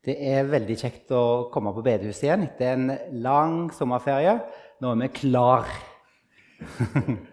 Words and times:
Det 0.00 0.14
er 0.16 0.46
veldig 0.48 0.76
kjekt 0.80 1.10
å 1.12 1.48
komme 1.52 1.74
på 1.76 1.82
bedehuset 1.84 2.24
igjen 2.24 2.46
etter 2.46 2.72
en 2.72 2.92
lang 3.20 3.66
sommerferie. 3.76 4.38
Nå 4.80 4.94
er 4.94 5.02
vi 5.04 5.10
klar. 5.24 5.74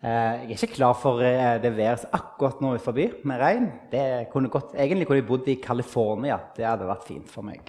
Eh, 0.00 0.46
jeg 0.48 0.54
er 0.54 0.62
ikke 0.64 0.76
klar 0.78 0.94
for 0.96 1.20
eh, 1.20 1.58
det 1.60 1.74
været 1.76 2.06
akkurat 2.16 2.62
nå 2.64 2.70
utenfor 2.72 3.26
med 3.28 3.36
regn. 3.36 3.66
Det 3.92 4.30
kunne 4.32 4.48
godt, 4.48 4.70
egentlig 4.72 5.04
kunne 5.04 5.18
jeg 5.18 5.26
bodd 5.28 5.50
i 5.52 5.58
California. 5.60 6.38
Det 6.56 6.64
hadde 6.64 6.88
vært 6.88 7.04
fint 7.04 7.28
for 7.28 7.44
meg. 7.44 7.68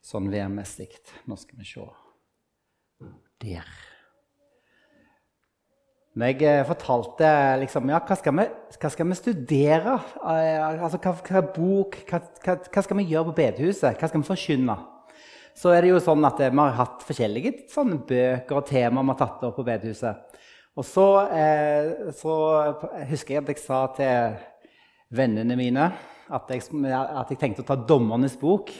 Sånn 0.00 0.30
værmessig. 0.32 0.88
Nå 1.28 1.36
skal 1.36 1.60
vi 1.60 1.68
se. 1.68 1.84
Der. 3.44 3.68
Når 6.16 6.30
jeg 6.32 6.46
eh, 6.48 6.64
fortalte 6.64 7.30
liksom, 7.60 7.90
ja, 7.92 7.98
hva, 8.00 8.16
skal 8.16 8.32
vi, 8.38 8.44
hva 8.80 8.90
skal 8.92 9.08
vi 9.10 9.16
studere, 9.18 9.98
altså, 10.24 10.96
hva, 10.96 11.12
hva, 11.20 11.42
bok, 11.52 11.98
hva, 12.08 12.20
hva, 12.40 12.84
skal 12.86 13.00
vi 13.02 13.10
gjøre 13.10 13.28
på 13.28 13.34
bedehuset, 13.36 13.98
hva 14.00 14.08
skal 14.08 14.22
vi 14.22 14.28
forkynne, 14.30 14.76
så 15.56 15.74
er 15.76 15.84
det 15.84 15.90
jo 15.90 16.00
sånn 16.00 16.24
at 16.24 16.40
vi 16.40 16.48
har 16.56 16.78
hatt 16.78 17.04
forskjellige 17.04 17.52
sånne 17.72 18.00
bøker 18.08 18.60
og 18.62 18.64
temaer 18.68 19.04
vi 19.04 19.12
har 19.12 19.20
tatt 19.20 19.44
opp 19.44 19.58
på 19.60 19.66
bedehuset. 19.68 20.40
Og 20.76 20.88
så, 20.88 21.06
eh, 21.36 22.10
så, 22.16 22.32
husker 23.12 23.36
jeg 23.36 23.44
at 23.44 23.52
jeg 23.52 23.60
sa 23.60 23.82
til 23.96 24.40
vennene 25.16 25.56
mine 25.56 25.90
at 26.26 26.48
jeg, 26.48 26.64
at 26.64 27.28
jeg, 27.28 27.38
tenkte 27.44 27.64
å 27.64 27.68
ta 27.68 27.76
Dommernes 27.76 28.40
bok. 28.40 28.72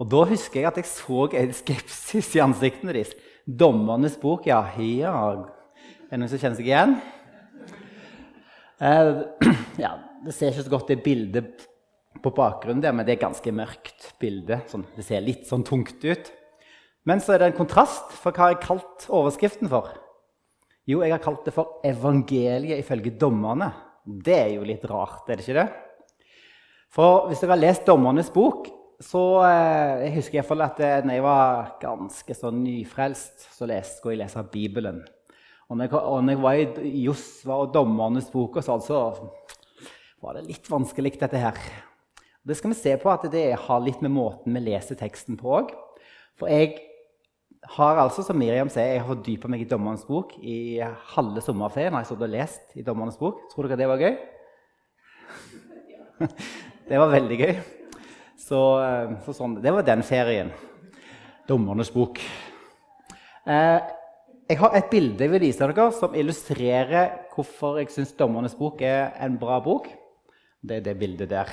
Og 0.00 0.08
da 0.08 0.24
husker 0.32 0.62
jeg 0.62 0.70
at 0.72 0.80
jeg 0.80 0.88
så 0.88 1.28
en 1.28 1.54
skepsis 1.60 2.34
i 2.36 2.42
ansiktene 2.44 2.96
deres. 2.96 3.12
Dommernes 3.44 4.16
bok, 4.20 4.48
ja. 4.48 4.64
ja. 4.80 5.14
Er 6.08 6.16
det 6.16 6.22
noen 6.22 6.30
som 6.32 6.40
kjenner 6.40 6.56
seg 6.56 6.68
igjen? 6.70 6.92
Uh, 8.80 9.26
ja, 9.84 9.90
Det 10.24 10.32
ser 10.32 10.54
ikke 10.54 10.62
så 10.64 10.72
godt 10.72 10.92
det 10.92 11.02
bildet 11.04 11.66
på 12.24 12.30
bakgrunnen 12.32 12.80
der, 12.80 12.94
men 12.96 13.04
det 13.04 13.18
er 13.18 13.26
ganske 13.26 13.52
mørkt 13.52 14.06
bilde. 14.22 14.62
Sånn, 14.70 14.86
det 14.96 15.04
ser 15.04 15.20
litt 15.20 15.44
sånn 15.50 15.66
tungt 15.68 16.00
ut. 16.08 16.30
Men 17.04 17.20
så 17.20 17.34
er 17.34 17.42
det 17.42 17.50
en 17.50 17.58
kontrast, 17.58 18.16
for 18.16 18.32
hva 18.32 18.46
har 18.46 18.54
jeg 18.54 18.62
kalt 18.64 19.04
overskriften 19.20 19.68
for? 19.68 19.92
Jo, 20.88 21.02
jeg 21.04 21.12
har 21.12 21.20
kalt 21.20 21.44
det 21.44 21.52
for 21.52 21.84
'evangeliet 21.84 22.80
ifølge 22.80 23.12
dommerne'. 23.20 23.68
Det 24.08 24.38
er 24.38 24.50
jo 24.54 24.64
litt 24.64 24.88
rart, 24.88 25.28
er 25.28 25.36
det 25.36 25.44
ikke 25.44 25.60
det? 25.60 25.68
For 26.88 27.28
hvis 27.28 27.44
dere 27.44 27.52
har 27.52 27.60
lest 27.60 27.84
Dommernes 27.84 28.32
bok, 28.32 28.72
så 29.04 29.44
eh, 29.44 30.06
jeg 30.06 30.14
husker 30.16 30.40
jeg 30.40 30.60
at 30.64 30.80
da 30.80 31.00
når 31.04 31.14
jeg 31.18 31.22
var 31.28 31.76
ganske 31.84 32.34
sånn 32.34 32.64
nyfrelst, 32.64 33.52
så 33.52 33.68
leste, 33.68 34.00
skulle 34.00 34.16
jeg 34.16 34.24
lese 34.24 34.48
Bibelen. 34.48 35.04
Og 35.68 35.76
når 35.76 36.30
jeg, 36.30 36.40
var 36.40 36.58
i 36.80 37.02
Josva 37.04 37.58
og 37.62 37.74
Dommernes 37.74 38.30
bok, 38.32 38.56
så 38.64 38.78
altså, 38.78 39.00
så 39.20 40.24
var 40.24 40.38
det 40.38 40.46
litt 40.46 40.68
vanskelig, 40.70 41.12
dette 41.20 41.42
her. 41.42 41.58
Det 42.48 42.56
skal 42.56 42.72
vi 42.72 42.78
se 42.78 42.94
på 42.96 43.10
at 43.12 43.26
det 43.28 43.50
har 43.66 43.82
litt 43.84 44.00
med 44.00 44.14
måten 44.14 44.56
vi 44.56 44.62
leser 44.64 44.96
teksten 44.96 45.36
på 45.36 45.50
òg. 45.58 45.74
For 46.40 46.48
jeg 46.48 46.78
har 47.74 48.00
altså, 48.00 48.24
som 48.24 48.38
Miriam 48.40 48.70
sier, 48.72 48.94
jeg 48.94 49.02
har 49.02 49.10
fordypa 49.10 49.50
meg 49.52 49.66
i 49.66 49.68
Dommernes 49.68 50.06
bok 50.08 50.32
i 50.40 50.78
halve 51.12 51.44
sommerferien. 51.44 51.92
har 51.92 52.06
jeg 52.06 52.14
stått 52.14 52.24
og 52.24 52.32
lest 52.32 52.72
i 52.78 52.86
Dommernes 52.86 53.20
bok. 53.20 53.44
Tror 53.52 53.68
dere 53.68 53.80
det 53.82 53.90
var 53.90 54.00
gøy? 54.00 54.16
det 56.88 57.02
var 57.02 57.12
veldig 57.12 57.38
gøy. 57.42 57.54
Så, 58.40 58.62
eh, 58.80 59.14
så 59.26 59.36
sånn, 59.36 59.58
det 59.60 59.74
var 59.74 59.84
den 59.84 60.06
ferien. 60.06 60.54
Dommernes 61.50 61.92
bok. 61.92 62.22
Eh, 63.44 63.97
jeg 64.48 64.56
har 64.62 64.76
et 64.78 64.86
bilde 64.88 65.20
jeg 65.20 65.32
vil 65.34 65.42
vise 65.44 65.60
dere 65.60 65.90
som 65.92 66.14
illustrerer 66.16 67.10
hvorfor 67.34 67.82
jeg 67.82 67.90
syns 67.92 68.14
Dommernes 68.16 68.56
bok 68.56 68.80
er 68.80 69.12
en 69.20 69.36
bra 69.40 69.58
bok. 69.60 69.90
Det 70.64 70.78
er 70.78 70.86
det 70.86 70.94
bildet 70.98 71.28
der. 71.30 71.50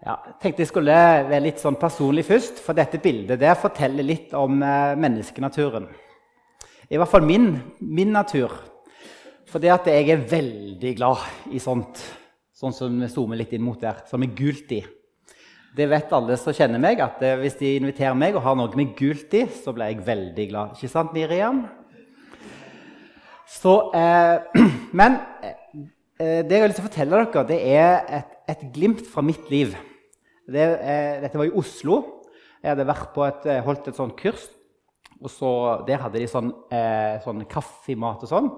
Ja, 0.00 0.14
jeg 0.14 0.36
tenkte 0.40 0.62
jeg 0.62 0.70
skulle 0.70 0.94
være 0.94 1.42
litt 1.42 1.58
sånn 1.60 1.76
personlig 1.76 2.24
først, 2.24 2.62
for 2.62 2.78
dette 2.78 3.02
bildet 3.02 3.42
der 3.42 3.58
forteller 3.58 4.06
litt 4.06 4.30
om 4.38 4.62
eh, 4.62 4.94
menneskenaturen. 4.96 5.90
I 6.88 6.96
hvert 6.96 7.10
fall 7.10 7.26
min, 7.26 7.50
min 7.82 8.14
natur. 8.14 8.54
For 9.50 9.60
det 9.60 9.74
at 9.74 9.90
jeg 9.90 10.06
er 10.14 10.24
veldig 10.30 10.94
glad 10.96 11.52
i 11.52 11.60
sånt, 11.60 11.98
sånn 12.54 12.72
som 12.72 12.94
vi 13.02 13.10
zoomer 13.10 13.42
litt 13.42 13.52
inn 13.58 13.66
mot 13.66 13.82
der, 13.82 14.04
som 14.08 14.22
er 14.22 14.32
gult 14.38 14.70
i. 14.78 14.80
Det 15.70 15.86
vet 15.86 16.10
alle 16.16 16.34
som 16.40 16.54
kjenner 16.56 16.82
meg, 16.82 16.98
at 16.98 17.20
eh, 17.22 17.36
hvis 17.38 17.58
de 17.60 17.76
inviterer 17.78 18.16
meg 18.18 18.34
og 18.34 18.42
har 18.42 18.56
noe 18.58 18.74
med 18.78 18.96
gult 18.98 19.30
i, 19.38 19.44
så 19.54 19.70
blir 19.74 19.92
jeg 19.92 20.06
veldig 20.06 20.46
glad. 20.50 20.72
Ikke 20.74 20.90
sant, 20.90 21.12
Miriam? 21.14 21.60
Så, 23.50 23.76
eh, 23.94 24.64
men 24.98 25.20
eh, 25.46 26.40
det 26.42 26.56
jeg 26.56 26.64
har 26.64 26.72
lyst 26.72 26.80
til 26.80 26.86
å 26.86 26.88
fortelle 26.88 27.20
dere, 27.22 27.44
det 27.46 27.60
er 27.70 27.94
et, 28.18 28.34
et 28.50 28.64
glimt 28.74 29.04
fra 29.12 29.22
mitt 29.22 29.46
liv. 29.52 29.76
Det, 30.50 30.66
eh, 30.82 31.20
dette 31.22 31.38
var 31.38 31.46
i 31.46 31.54
Oslo. 31.62 32.00
Jeg 32.60 32.72
hadde 32.72 32.88
vært 32.90 33.12
på 33.14 33.24
et, 33.28 33.46
eh, 33.46 33.62
holdt 33.64 33.92
et 33.92 34.00
sånt 34.00 34.16
kurs. 34.18 34.48
og 35.22 35.30
så, 35.30 35.86
Der 35.86 36.02
hadde 36.02 36.18
de 36.18 36.26
sånn, 36.26 36.50
eh, 36.72 37.20
sånn 37.22 37.46
kaffemat 37.46 38.22
og 38.24 38.28
sånn. 38.28 38.50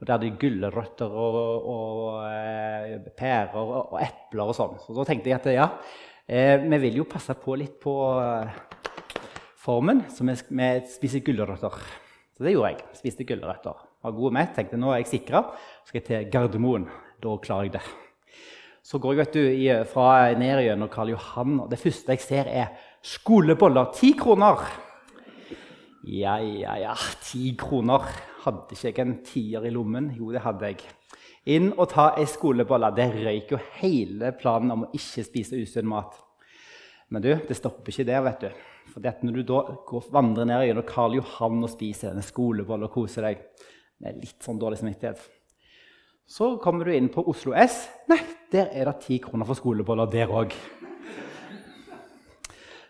Og 0.00 0.04
Der 0.04 0.12
hadde 0.12 0.28
de 0.28 0.36
gulrøtter 0.36 1.08
og, 1.08 1.36
og 1.72 2.24
eh, 2.28 2.98
pærer 3.16 3.56
og, 3.56 3.92
og, 3.94 3.98
epler 4.00 4.44
og 4.44 4.54
sånn. 4.56 4.76
Så 4.84 4.96
da 4.96 5.04
tenkte 5.08 5.30
jeg 5.30 5.40
at 5.40 5.48
ja, 5.54 5.68
eh, 6.30 6.56
vi 6.62 6.78
vil 6.86 7.00
jo 7.02 7.08
passe 7.10 7.34
på 7.34 7.56
litt 7.58 7.76
på 7.82 7.94
eh, 8.22 8.52
formen, 9.60 10.04
så 10.14 10.26
vi, 10.28 10.36
vi 10.54 10.68
spiser 10.94 11.24
gulrøtter. 11.26 11.80
Så 12.36 12.46
det 12.46 12.54
gjorde 12.54 12.70
jeg. 12.72 12.84
Spiste 12.96 13.26
gulrøtter. 13.28 13.80
Var 14.00 14.14
god 14.16 14.36
mett. 14.38 14.54
Tenkte 14.56 14.78
nå 14.80 14.94
er 14.94 15.02
jeg 15.02 15.10
sikra. 15.10 15.42
Skal 15.84 16.00
jeg 16.00 16.06
til 16.06 16.30
Gardermoen. 16.32 16.86
Da 17.20 17.34
klarer 17.42 17.68
jeg 17.68 17.74
det. 17.74 17.82
Så 18.80 18.98
går 18.98 19.12
jeg 19.12 19.20
vet 19.20 19.34
du, 19.36 19.42
fra 19.92 20.06
ned 20.40 20.62
gjennom 20.64 20.88
Karl 20.90 21.12
Johan, 21.12 21.58
og 21.62 21.68
det 21.70 21.78
første 21.78 22.16
jeg 22.16 22.22
ser, 22.24 22.48
er 22.48 22.70
skoleboller. 23.04 23.90
Ti 23.94 24.14
kroner! 24.18 24.64
Ja, 26.08 26.38
ja, 26.40 26.78
ja. 26.80 26.94
Ti 27.20 27.52
kroner. 27.60 28.08
Hadde 28.46 28.72
ikke 28.72 28.88
jeg 28.88 29.04
en 29.04 29.18
tier 29.26 29.68
i 29.68 29.74
lommen? 29.74 30.08
Jo, 30.16 30.32
det 30.32 30.40
hadde 30.46 30.72
jeg. 30.72 30.86
Inn 31.48 31.70
og 31.72 31.88
ta 31.92 32.10
ei 32.20 32.26
skolebolle. 32.28 32.92
Det 32.96 33.08
røyk 33.14 33.54
jo 33.54 33.62
hele 33.80 34.34
planen 34.36 34.74
om 34.74 34.84
å 34.84 34.90
ikke 34.96 35.24
spise 35.24 35.60
usunn 35.60 35.88
mat. 35.88 36.18
Men 37.10 37.24
du, 37.24 37.32
det 37.48 37.56
stopper 37.56 37.90
ikke 37.90 38.06
der. 38.10 38.22
vet 38.26 38.44
du. 38.44 38.62
For 38.92 39.00
når 39.00 39.40
du 39.40 39.42
da 39.46 39.60
går, 39.88 40.08
vandrer 40.12 40.48
ned 40.50 40.66
gjennom 40.66 40.86
Karl 40.86 41.16
Johan 41.16 41.62
og 41.62 41.72
spiser 41.72 42.10
denne 42.10 42.26
skolebolla 42.26 42.88
og 42.90 42.94
koser 42.94 43.28
deg 43.28 43.44
med 44.00 44.20
litt 44.20 44.40
sånn 44.42 44.58
dårlig 44.58 44.80
samvittighet 44.80 45.28
så 46.30 46.52
kommer 46.62 46.86
du 46.86 46.94
inn 46.94 47.08
på 47.10 47.24
Oslo 47.26 47.56
S. 47.58 47.88
Nei, 48.10 48.20
der 48.54 48.68
er 48.70 48.86
det 48.86 49.00
ti 49.02 49.16
kroner 49.22 49.48
for 49.48 49.58
skoleboller 49.58 50.06
der 50.12 50.30
òg. 50.30 50.52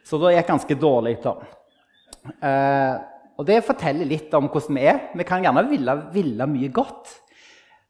Så 0.04 0.18
det 0.20 0.34
gikk 0.34 0.50
ganske 0.50 0.76
dårlig. 0.76 1.14
da. 1.24 1.32
Eh, 2.28 2.98
og 3.40 3.46
Det 3.46 3.62
forteller 3.64 4.04
litt 4.04 4.34
om 4.36 4.50
hvordan 4.50 4.76
vi 4.76 4.84
er. 4.84 5.00
Vi 5.16 5.24
kan 5.24 5.40
gjerne 5.42 5.64
ville, 5.70 5.94
ville 6.12 6.46
mye 6.52 6.68
godt, 6.68 7.14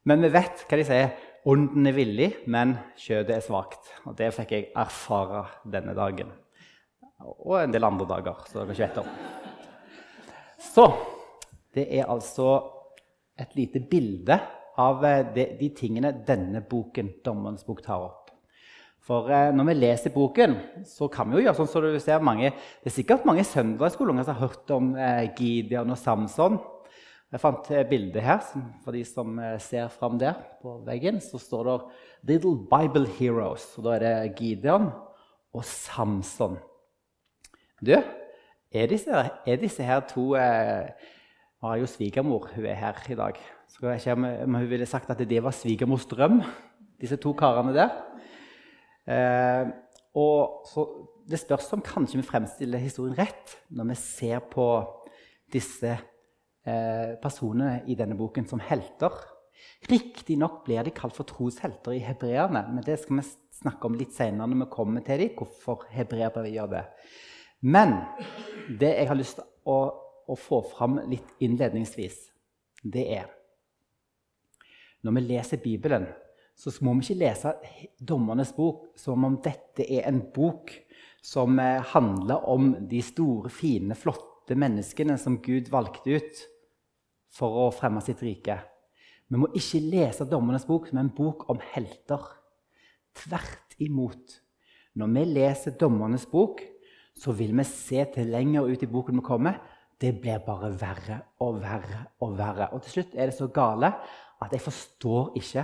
men 0.09 0.23
vi 0.25 0.31
vet 0.33 0.65
hva 0.65 0.79
de 0.79 0.87
sier. 0.87 1.11
Ånden 1.51 1.89
er 1.89 1.95
villig, 1.97 2.29
men 2.53 2.75
kjødet 3.01 3.35
er 3.35 3.45
svakt. 3.45 3.89
Og 4.05 4.15
Det 4.17 4.29
fikk 4.35 4.51
jeg 4.53 4.69
erfare 4.77 5.45
denne 5.65 5.95
dagen. 5.97 6.29
Og 7.21 7.57
en 7.59 7.73
del 7.73 7.85
andre 7.85 8.07
dager. 8.09 8.43
Så 8.49 8.59
dere 8.59 8.75
ikke 8.75 8.87
vet 8.87 9.01
om. 9.01 9.09
Så 10.61 10.85
det 11.73 11.87
er 11.97 12.09
altså 12.09 12.59
et 13.41 13.55
lite 13.57 13.81
bilde 13.89 14.37
av 14.81 15.05
eh, 15.05 15.25
de, 15.35 15.45
de, 15.59 15.69
tingene 15.75 16.13
denne 16.27 16.61
boken, 16.67 17.15
Dommerens 17.25 17.65
bok, 17.67 17.81
tar 17.85 18.05
opp. 18.05 18.29
For 19.05 19.31
eh, 19.33 19.49
når 19.55 19.69
vi 19.71 19.77
leser 19.79 20.13
boken, 20.13 20.55
så 20.87 21.09
kan 21.11 21.29
vi 21.29 21.39
jo 21.39 21.45
gjøre 21.47 21.57
sånn 21.57 21.71
som 21.71 21.85
du 21.87 21.97
ser 22.01 22.23
mange, 22.23 22.53
Det 22.81 22.91
er 22.91 22.97
sikkert 22.99 23.25
mange 23.27 23.45
søndagsskoleunger 23.47 24.27
som 24.27 24.37
har 24.37 24.47
hørt 24.47 24.75
om 24.75 24.93
eh, 24.95 25.31
Gideon 25.37 25.95
og 25.95 25.99
Samson. 25.99 26.59
Jeg 27.31 27.39
fant 27.39 27.69
et 27.71 27.87
bilde 27.87 28.19
her 28.19 28.41
for 28.83 28.91
de 28.91 29.05
som 29.07 29.37
eh, 29.39 29.55
ser 29.63 29.87
fram 29.93 30.17
der 30.19 30.35
på 30.59 30.81
veggen. 30.83 31.21
Så 31.23 31.39
står 31.39 31.63
det 31.63 31.77
'Little 32.27 32.57
Bible 32.67 33.07
Heroes'. 33.07 33.77
og 33.77 33.83
Da 33.83 33.95
er 33.95 33.99
det 33.99 34.35
Gideon 34.35 34.89
og 35.53 35.63
Samson. 35.65 36.57
Du, 37.85 37.95
er 38.71 38.87
disse, 38.87 39.11
er 39.47 39.55
disse 39.55 39.83
her 39.83 39.99
to 39.99 40.35
eh, 40.35 40.91
har 41.61 41.75
jo 41.77 41.85
svigermor. 41.85 42.49
Hun 42.55 42.65
er 42.65 42.73
her 42.73 42.99
i 43.09 43.15
dag. 43.15 43.39
Så 43.67 43.87
jeg 43.87 43.95
ikke 43.95 44.43
om 44.43 44.53
hun 44.53 44.69
ville 44.69 44.85
sagt 44.85 45.09
at 45.09 45.29
det 45.29 45.43
var 45.43 45.51
svigermors 45.51 46.05
drøm, 46.05 46.41
disse 47.01 47.15
to 47.15 47.33
karene 47.33 47.73
der. 47.73 47.89
Eh, 49.07 49.71
og 50.15 50.67
så 50.67 51.07
Det 51.29 51.39
spørs 51.39 51.73
om 51.73 51.81
kanskje 51.81 52.17
vi 52.17 52.27
fremstiller 52.27 52.77
historien 52.81 53.15
rett 53.15 53.53
når 53.69 53.85
vi 53.87 53.95
ser 53.95 54.39
på 54.39 54.65
disse 55.53 55.97
personene 56.61 57.81
i 57.89 57.95
denne 57.97 58.17
boken 58.19 58.45
som 58.49 58.61
helter. 58.61 59.15
Riktignok 59.89 60.61
blir 60.67 60.85
de 60.85 60.93
kalt 60.93 61.15
for 61.17 61.25
troshelter 61.29 61.95
i 61.97 62.03
hebreerne, 62.05 62.67
men 62.69 62.85
det 62.85 62.99
skal 63.01 63.17
vi 63.17 63.25
snakke 63.61 63.89
om 63.89 63.97
litt 63.97 64.13
senere 64.13 64.49
når 64.49 64.63
vi 64.65 64.69
kommer 64.73 65.05
til 65.05 65.23
dem, 65.23 65.35
hvorfor 65.37 65.87
hebreerbrevet 65.93 66.53
gjør 66.53 66.71
det. 66.75 66.85
Men 67.61 67.97
det 68.79 68.93
jeg 68.95 69.09
har 69.09 69.17
lyst 69.17 69.41
til 69.41 69.49
å, 69.69 69.77
å 70.29 70.37
få 70.37 70.61
fram 70.69 71.01
litt 71.09 71.37
innledningsvis, 71.41 72.23
det 72.81 73.05
er 73.17 73.29
når 75.01 75.15
vi 75.17 75.21
leser 75.25 75.61
Bibelen, 75.61 76.05
så 76.57 76.71
må 76.85 76.93
vi 76.99 77.07
ikke 77.07 77.21
lese 77.23 77.53
Dommernes 77.97 78.51
bok 78.53 78.91
som 78.99 79.25
om 79.25 79.39
dette 79.41 79.85
er 79.87 80.05
en 80.09 80.19
bok 80.33 80.73
som 81.25 81.57
eh, 81.61 81.81
handler 81.93 82.45
om 82.49 82.73
de 82.89 83.01
store, 83.05 83.49
fine, 83.53 83.97
flotte 83.97 84.57
menneskene 84.57 85.17
som 85.21 85.39
Gud 85.41 85.71
valgte 85.73 86.17
ut 86.17 86.43
for 87.31 87.63
å 87.63 87.71
fremme 87.75 88.03
sitt 88.03 88.21
rike. 88.25 88.57
Vi 89.31 89.39
må 89.39 89.47
ikke 89.55 89.79
lese 89.85 90.27
Dommernes 90.27 90.67
bok 90.67 90.89
som 90.89 90.99
en 90.99 91.11
bok 91.15 91.47
om 91.51 91.61
helter. 91.71 92.25
Tvert 93.15 93.77
imot. 93.79 94.39
Når 94.99 95.11
vi 95.15 95.27
leser 95.29 95.77
Dommernes 95.79 96.25
bok, 96.27 96.59
så 97.15 97.31
vil 97.35 97.53
vi 97.55 97.63
se 97.67 98.03
til 98.13 98.31
lenger 98.31 98.67
ut 98.67 98.83
i 98.83 98.89
boken 98.91 99.21
vi 99.21 99.25
kommer. 99.25 99.61
Det 100.01 100.15
blir 100.19 100.41
bare 100.43 100.71
verre 100.81 101.19
og 101.45 101.61
verre 101.61 102.01
og 102.25 102.35
verre. 102.39 102.71
Og 102.73 102.83
til 102.83 102.97
slutt 102.97 103.15
er 103.15 103.29
det 103.29 103.37
så 103.37 103.47
gale 103.53 103.93
at 104.41 104.51
jeg 104.51 104.63
forstår 104.65 105.31
ikke 105.39 105.63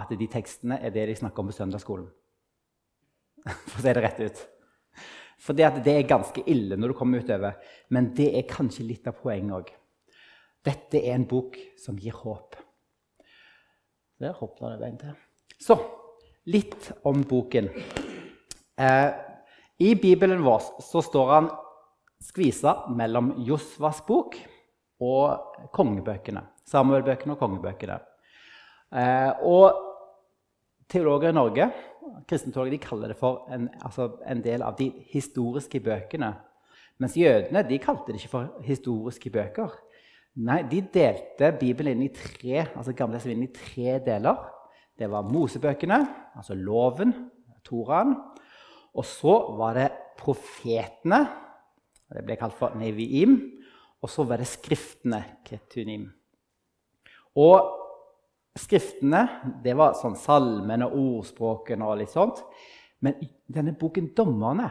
at 0.00 0.14
de 0.14 0.28
tekstene 0.30 0.78
er 0.78 0.94
det 0.94 1.08
de 1.10 1.18
snakker 1.18 1.42
om 1.42 1.50
på 1.50 1.56
søndagsskolen. 1.56 2.06
For 3.68 3.80
å 3.80 3.84
si 3.84 3.92
det 3.92 4.04
rett 4.04 4.22
ut. 4.22 4.42
For 5.40 5.56
det, 5.56 5.66
er 5.88 6.08
ganske 6.08 6.44
ille 6.52 6.76
når 6.76 6.92
du 6.92 6.96
kommer 6.98 7.24
utover. 7.24 7.56
Men 7.88 8.12
det 8.16 8.28
er 8.36 8.48
kanskje 8.48 8.86
litt 8.86 9.08
av 9.08 9.16
poenget 9.22 9.56
òg. 9.56 9.70
Dette 10.64 11.00
er 11.00 11.16
en 11.16 11.26
bok 11.28 11.56
som 11.80 11.98
gir 11.98 12.16
håp. 12.16 12.56
Der 14.20 14.36
hoppa 14.36 14.74
det 14.74 14.80
veien 14.82 14.98
til. 15.00 15.16
Så 15.60 15.76
litt 16.52 16.90
om 17.08 17.22
boken. 17.28 17.70
Eh, 18.80 19.10
I 19.80 19.94
Bibelen 19.96 20.44
vår 20.44 20.82
så 20.84 21.02
står 21.04 21.32
han 21.32 21.50
skvisa 22.20 22.74
mellom 22.92 23.32
Josvas 23.46 24.02
bok 24.06 24.36
og 25.00 25.70
kongebøkene. 25.72 26.42
Samuelbøkene 26.68 27.36
og 27.36 27.40
kongebøkene. 27.40 27.96
Eh, 28.92 29.30
og 29.48 29.86
teologer 30.90 31.32
i 31.32 31.38
Norge 31.38 31.70
kristenteologer, 32.28 32.70
de 32.70 32.78
kaller 32.78 33.12
det 33.12 33.18
for 33.18 33.46
en, 33.52 33.68
altså 33.82 34.10
en, 34.26 34.42
del 34.44 34.62
av 34.62 34.76
de 34.78 34.90
historiske 35.12 35.80
bøkene. 35.84 36.32
Mens 37.00 37.16
jødene 37.16 37.62
de 37.68 37.78
kalte 37.80 38.12
det 38.12 38.20
ikke 38.20 38.34
for 38.34 38.64
historiske 38.64 39.30
bøker. 39.30 39.72
Nei, 40.38 40.62
De 40.70 40.80
delte 40.92 41.50
Bibelen 41.58 41.98
inn 41.98 42.06
i 42.06 42.14
tre 42.14 42.62
altså 42.68 42.94
gamle 42.96 43.18
inn 43.26 43.48
i 43.48 43.52
tre 43.54 43.98
deler. 44.04 44.38
Det 44.96 45.08
var 45.10 45.26
Mosebøkene, 45.26 45.98
altså 46.36 46.54
loven, 46.54 47.12
Toraen. 47.64 48.14
Og 48.94 49.04
så 49.06 49.34
var 49.56 49.74
det 49.78 49.88
profetene. 50.20 51.20
Det 52.10 52.24
ble 52.26 52.36
kalt 52.38 52.56
for 52.58 52.76
Neviim. 52.78 53.36
Og 54.00 54.10
så 54.10 54.24
var 54.28 54.40
det 54.40 54.48
skriftene, 54.48 55.22
Ketunim. 55.46 56.06
Og 57.38 57.76
skriftene 58.58 59.22
det 59.64 59.76
var 59.78 59.96
sånn 59.98 60.16
salmene, 60.18 60.88
ordspråkene 60.88 61.86
og 61.86 62.00
litt 62.00 62.12
sånt. 62.12 62.42
Men 63.00 63.16
denne 63.48 63.76
boken 63.78 64.12
'Dommerne' 64.14 64.70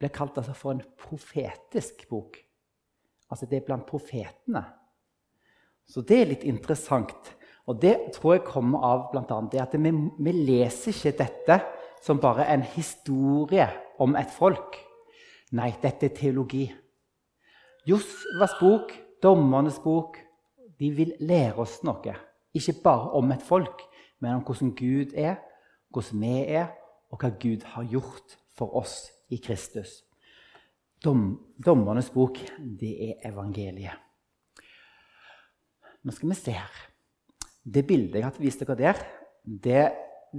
ble 0.00 0.08
kalt 0.12 0.38
altså 0.40 0.54
for 0.56 0.72
en 0.72 0.84
profetisk 0.98 2.08
bok. 2.08 2.36
Altså 3.30 3.46
det 3.46 3.60
er 3.60 3.66
blant 3.66 3.86
profetene. 3.86 4.64
Så 5.90 6.04
det 6.06 6.20
er 6.20 6.30
litt 6.30 6.46
interessant. 6.46 7.34
Og 7.66 7.78
det 7.82 7.96
tror 8.14 8.36
jeg 8.36 8.46
kommer 8.46 8.84
av 8.86 9.08
bl.a. 9.12 9.40
det 9.50 9.60
at 9.62 9.74
vi, 9.74 9.90
vi 9.90 10.32
leser 10.46 10.94
ikke 10.94 11.18
dette 11.18 11.58
som 12.02 12.20
bare 12.22 12.46
en 12.50 12.62
historie 12.76 13.66
om 14.00 14.16
et 14.18 14.30
folk. 14.32 14.78
Nei, 15.58 15.72
dette 15.82 16.08
er 16.08 16.16
teologi. 16.16 16.64
Josvas 17.86 18.54
bok, 18.60 18.92
dommernes 19.22 19.80
bok, 19.82 20.18
de 20.80 20.90
vil 20.94 21.14
lære 21.20 21.58
oss 21.60 21.80
noe. 21.84 22.14
Ikke 22.56 22.76
bare 22.84 23.10
om 23.18 23.32
et 23.34 23.42
folk, 23.44 23.82
men 24.20 24.38
om 24.38 24.44
hvordan 24.46 24.74
Gud 24.78 25.16
er, 25.18 25.40
hvordan 25.90 26.22
vi 26.22 26.36
er, 26.54 26.70
og 27.10 27.18
hva 27.22 27.32
Gud 27.42 27.66
har 27.74 27.88
gjort 27.90 28.36
for 28.56 28.76
oss 28.78 29.10
i 29.30 29.40
Kristus. 29.42 30.00
Dom, 31.04 31.40
dommernes 31.58 32.10
bok, 32.14 32.38
det 32.58 32.92
er 33.08 33.28
evangeliet. 33.32 34.09
Nå 36.04 36.14
skal 36.16 36.32
vi 36.32 36.38
se 36.38 36.54
her. 36.56 36.78
Det 37.60 37.84
bildet 37.86 38.20
jeg 38.20 38.24
har 38.24 38.38
vist 38.40 38.62
dere 38.62 38.78
der, 38.78 39.02
det 39.44 39.84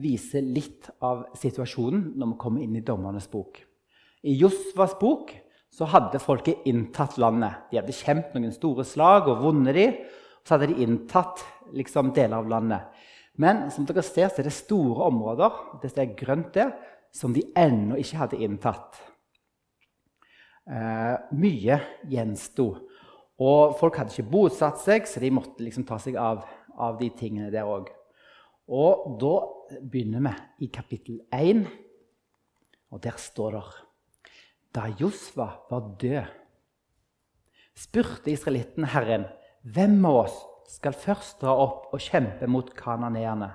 viser 0.02 0.42
litt 0.46 0.88
av 1.04 1.28
situasjonen 1.38 2.14
når 2.18 2.32
vi 2.32 2.40
kommer 2.42 2.64
inn 2.64 2.78
i 2.80 2.86
dommernes 2.86 3.28
bok. 3.30 3.60
I 4.26 4.34
Josvas 4.38 4.96
bok 5.00 5.34
så 5.72 5.88
hadde 5.90 6.22
folket 6.22 6.66
inntatt 6.68 7.18
landet. 7.22 7.68
De 7.72 7.80
hadde 7.80 7.96
kjempet 7.96 8.36
noen 8.38 8.56
store 8.56 8.86
slag 8.88 9.30
og 9.32 9.46
vunnet 9.46 9.78
og 9.78 10.18
Så 10.44 10.56
hadde 10.56 10.72
de 10.74 10.82
inntatt 10.82 11.44
liksom, 11.74 12.14
deler 12.14 12.38
av 12.38 12.48
landet. 12.50 12.82
Men 13.38 13.70
som 13.72 13.86
dere 13.86 14.02
ser, 14.02 14.30
så 14.30 14.42
er 14.42 14.48
det 14.50 14.54
store 14.56 15.06
områder 15.06 15.52
det 15.84 15.92
er 15.94 16.16
grønt 16.18 16.54
der, 16.54 16.72
som 17.14 17.34
de 17.34 17.44
ennå 17.56 18.00
ikke 18.02 18.18
hadde 18.18 18.40
inntatt. 18.42 18.98
Eh, 20.66 21.16
mye 21.38 21.78
gjensto. 22.10 22.88
Og 23.42 23.74
folk 23.80 23.98
hadde 23.98 24.14
ikke 24.14 24.32
bosatt 24.32 24.82
seg, 24.84 25.08
så 25.10 25.22
de 25.24 25.32
måtte 25.34 25.64
liksom 25.66 25.86
ta 25.90 25.98
seg 26.02 26.18
av, 26.20 26.44
av 26.78 27.00
de 27.00 27.10
tingene 27.18 27.50
der 27.54 27.66
òg. 27.66 27.90
Og 28.72 29.16
da 29.22 29.34
begynner 29.82 30.22
vi 30.28 30.68
i 30.68 30.70
kapittel 30.74 31.24
1, 31.34 31.64
og 32.92 33.02
der 33.02 33.18
står 33.20 33.58
det 33.58 33.64
Da 34.76 34.86
Josva 35.00 35.48
var 35.72 35.90
død, 36.00 36.30
spurte 37.76 38.32
israelitten 38.32 38.86
Herren, 38.94 39.26
hvem 39.64 39.98
av 40.06 40.22
oss 40.26 40.38
skal 40.72 40.96
først 40.96 41.42
dra 41.42 41.56
opp 41.66 41.90
og 41.92 42.04
kjempe 42.04 42.48
mot 42.48 42.70
kananeerne. 42.78 43.50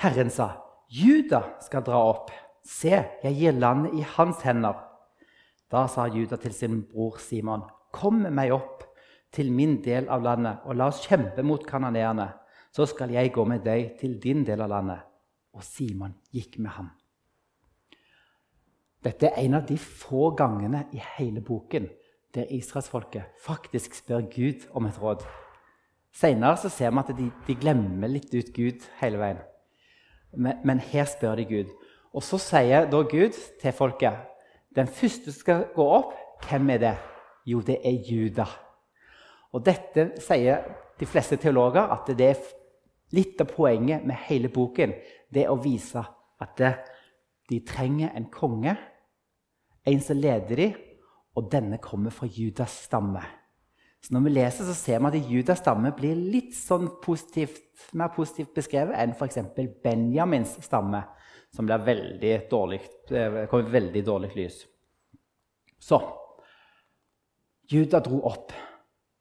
Herren 0.00 0.30
sa, 0.30 0.62
'Juda 0.88 1.60
skal 1.60 1.84
dra 1.84 1.98
opp. 2.08 2.30
Se, 2.64 3.04
jeg 3.22 3.34
gir 3.36 3.52
landet 3.52 3.94
i 3.94 4.06
hans 4.16 4.40
hender.' 4.42 4.86
Da 5.70 5.86
sa 5.86 6.08
Juda 6.08 6.36
til 6.36 6.54
sin 6.54 6.82
bror 6.82 7.18
Simon, 7.18 7.62
'Kom 7.92 8.14
med 8.22 8.30
meg 8.30 8.52
opp 8.52 8.84
til 9.32 9.52
min 9.52 9.82
del 9.82 10.08
av 10.08 10.22
landet, 10.22 10.58
og 10.64 10.76
la 10.76 10.86
oss 10.86 11.06
kjempe 11.06 11.42
mot 11.42 11.66
kananeerne.' 11.66 12.32
'Så 12.72 12.86
skal 12.86 13.10
jeg 13.10 13.32
gå 13.32 13.44
med 13.44 13.64
deg 13.64 13.98
til 14.00 14.22
din 14.22 14.44
del 14.46 14.60
av 14.60 14.68
landet.' 14.68 15.06
Og 15.54 15.62
Simon 15.62 16.14
gikk 16.32 16.58
med 16.58 16.70
ham. 16.70 16.90
Dette 19.04 19.26
er 19.26 19.44
en 19.44 19.54
av 19.54 19.66
de 19.66 19.78
få 19.78 20.30
gangene 20.36 20.84
i 20.92 21.00
hele 21.16 21.40
boken 21.40 21.88
der 22.34 22.50
israelsfolket 22.50 23.22
faktisk 23.42 23.94
spør 23.94 24.20
Gud 24.20 24.66
om 24.70 24.86
et 24.86 25.02
råd. 25.02 25.24
Senere 26.12 26.56
ser 26.56 26.90
vi 26.90 26.98
at 26.98 27.12
de, 27.16 27.30
de, 27.46 27.54
glemmer 27.54 28.10
litt 28.10 28.34
ut 28.34 28.52
Gud 28.54 28.84
hele 29.00 29.18
veien. 29.18 29.38
Men, 30.36 30.60
men, 30.64 30.78
her 30.78 31.04
spør 31.10 31.38
de 31.38 31.46
Gud. 31.46 31.70
Og 32.14 32.22
så 32.22 32.38
sier 32.38 32.86
da 32.90 33.02
Gud 33.02 33.38
til 33.60 33.72
folket 33.72 34.26
Den 34.76 34.86
første 34.86 35.32
som 35.32 35.40
skal 35.40 35.64
gå 35.74 35.82
opp, 35.82 36.12
hvem 36.46 36.70
er 36.70 36.78
det? 36.78 36.92
Jo, 37.50 37.62
det 37.66 37.80
er 37.86 37.98
Juda. 38.06 38.46
Og 39.50 39.64
dette 39.66 40.12
sier 40.22 40.62
de 41.00 41.08
fleste 41.08 41.38
teologer 41.40 41.90
at 41.90 42.10
det 42.14 42.28
er 42.28 42.44
litt 43.16 43.40
av 43.42 43.50
poenget 43.50 44.04
med 44.06 44.18
hele 44.28 44.50
boken. 44.52 44.94
Det 45.32 45.48
å 45.50 45.58
vise 45.58 46.04
at 46.40 46.62
de 47.50 47.58
trenger 47.66 48.14
en 48.14 48.28
konge, 48.30 48.76
en 49.88 50.00
som 50.04 50.18
leder 50.20 50.60
dem, 50.60 50.78
og 51.38 51.50
denne 51.50 51.78
kommer 51.82 52.12
fra 52.14 52.28
Judas 52.30 52.74
stamme. 52.86 53.22
Så 54.00 54.14
når 54.14 54.24
vi 54.24 54.32
leser, 54.32 54.64
så 54.64 54.74
ser 54.74 55.00
vi 55.00 55.10
at 55.10 55.30
Judas 55.30 55.60
stamme 55.60 55.92
blir 55.96 56.16
litt 56.16 56.54
sånn 56.56 56.88
positivt, 57.04 57.60
mer 57.96 58.12
positivt 58.14 58.54
beskrevet 58.56 58.96
enn 58.96 59.12
f.eks. 59.12 59.40
Benjamins 59.84 60.56
stamme, 60.64 61.02
som 61.52 61.68
blir 61.68 61.84
veldig 61.84 62.34
dårlig, 62.50 62.80
eh, 63.10 63.44
kommer 63.50 63.74
veldig 63.74 64.02
dårlig 64.06 64.32
lys. 64.38 64.62
Så 65.80 66.00
Juda 67.70 68.00
dro 68.02 68.18
opp, 68.26 68.50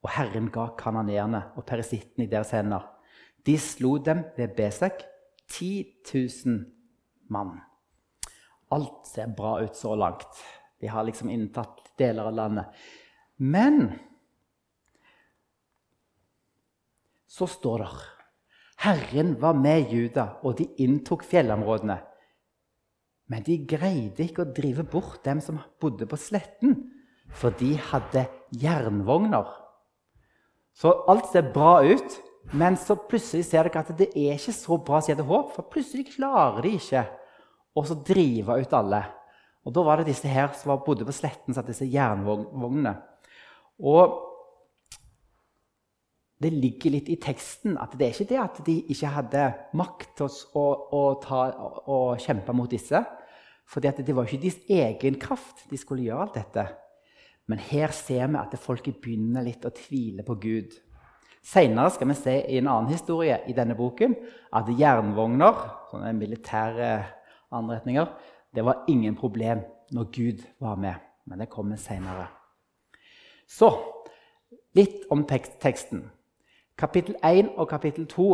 og 0.01 0.10
Herren 0.15 0.48
ga 0.53 0.72
kananeerne 0.79 1.44
og 1.60 1.68
perisittene 1.70 2.25
i 2.25 2.32
deres 2.32 2.53
hender. 2.56 2.88
De 3.46 3.53
slo 3.62 3.98
dem 4.01 4.24
ved 4.38 4.56
Besek, 4.58 5.03
10 5.50 5.70
000 6.13 6.63
mann. 7.29 7.60
Alt 8.74 9.06
ser 9.10 9.29
bra 9.38 9.60
ut 9.62 9.77
så 9.77 9.96
langt. 9.98 10.41
De 10.82 10.89
har 10.89 11.06
liksom 11.06 11.29
inntatt 11.29 11.91
deler 12.00 12.29
av 12.29 12.38
landet. 12.38 12.82
Men 13.38 13.91
så 17.29 17.48
står 17.48 17.86
det 17.86 17.91
Herren 18.79 19.34
var 19.41 19.58
med 19.60 19.91
Juda, 19.91 20.39
og 20.41 20.58
de 20.58 20.70
inntok 20.82 21.25
fjellområdene. 21.27 22.00
Men 23.29 23.44
de 23.46 23.60
greide 23.70 24.24
ikke 24.24 24.46
å 24.46 24.53
drive 24.56 24.86
bort 24.88 25.20
dem 25.25 25.41
som 25.44 25.60
bodde 25.82 26.08
på 26.10 26.18
sletten, 26.18 26.77
for 27.29 27.53
de 27.60 27.75
hadde 27.91 28.24
jernvogner. 28.51 29.48
Så 30.74 30.94
alt 31.12 31.29
ser 31.32 31.51
bra 31.53 31.79
ut, 31.84 32.18
men 32.56 32.77
så 32.79 32.96
plutselig 32.96 33.46
ser 33.50 33.68
dere 33.68 33.84
at 33.84 33.91
det 34.00 34.10
er 34.15 34.38
ikke 34.38 34.56
så 34.56 34.77
bra 34.82 35.01
som 35.01 35.12
de 35.12 35.18
hadde 35.18 35.27
håp. 35.29 35.51
For 35.56 35.68
plutselig 35.74 36.13
klarer 36.15 36.63
de 36.65 36.75
ikke 36.77 37.03
å 37.77 37.84
drive 38.08 38.60
ut 38.62 38.75
alle. 38.75 39.03
Og 39.68 39.75
Da 39.75 39.84
var 39.84 40.00
det 40.00 40.10
disse 40.10 40.27
her 40.32 40.53
som 40.58 40.79
bodde 40.86 41.06
på 41.06 41.13
sletten, 41.13 41.53
satt 41.53 41.68
disse 41.70 41.86
jernvognene. 41.86 42.96
Og 43.79 44.25
det 46.39 46.53
ligger 46.56 46.96
litt 46.96 47.10
i 47.12 47.20
teksten 47.20 47.75
at 47.77 47.98
det 48.00 48.08
er 48.08 48.15
ikke 48.15 48.29
det 48.29 48.39
at 48.39 48.60
de 48.65 48.75
ikke 48.94 49.12
hadde 49.12 49.46
makt 49.75 50.13
til 50.22 50.29
å, 50.56 50.65
å, 50.96 51.01
ta, 51.20 51.41
å 51.84 52.15
kjempe 52.20 52.56
mot 52.56 52.72
disse. 52.72 53.01
For 53.68 53.84
det 53.84 54.15
var 54.15 54.25
ikke 54.25 54.46
deres 54.46 54.62
egen 54.72 55.20
kraft 55.22 55.68
de 55.70 55.77
skulle 55.77 56.08
gjøre 56.08 56.29
alt 56.29 56.39
dette. 56.39 56.65
Men 57.50 57.62
her 57.65 57.94
ser 57.96 58.29
vi 58.29 58.38
at 58.38 58.53
folket 58.62 59.00
begynner 59.01 59.44
litt 59.46 59.65
å 59.65 59.74
tvile 59.74 60.24
på 60.25 60.38
Gud. 60.41 60.75
Senere 61.46 61.89
skal 61.96 62.12
vi 62.12 62.18
se 62.20 62.36
i 62.46 62.60
en 62.60 62.68
annen 62.70 62.91
historie 62.91 63.39
i 63.50 63.56
denne 63.58 63.77
boken 63.77 64.13
at 64.53 64.70
jernvogner, 64.77 65.63
sånne 65.89 66.12
militære 66.18 66.91
anretninger, 67.56 68.12
det 68.53 68.65
var 68.65 68.84
ingen 68.91 69.15
problem 69.18 69.63
når 69.96 70.12
Gud 70.13 70.44
var 70.62 70.77
med. 70.77 71.01
Men 71.25 71.41
det 71.41 71.50
kommer 71.50 71.77
senere. 71.77 72.27
Så 73.50 73.72
litt 74.77 75.06
om 75.10 75.25
teksten. 75.25 76.06
Kapittel 76.79 77.18
1 77.25 77.56
og 77.58 77.68
kapittel 77.70 78.06
2 78.08 78.27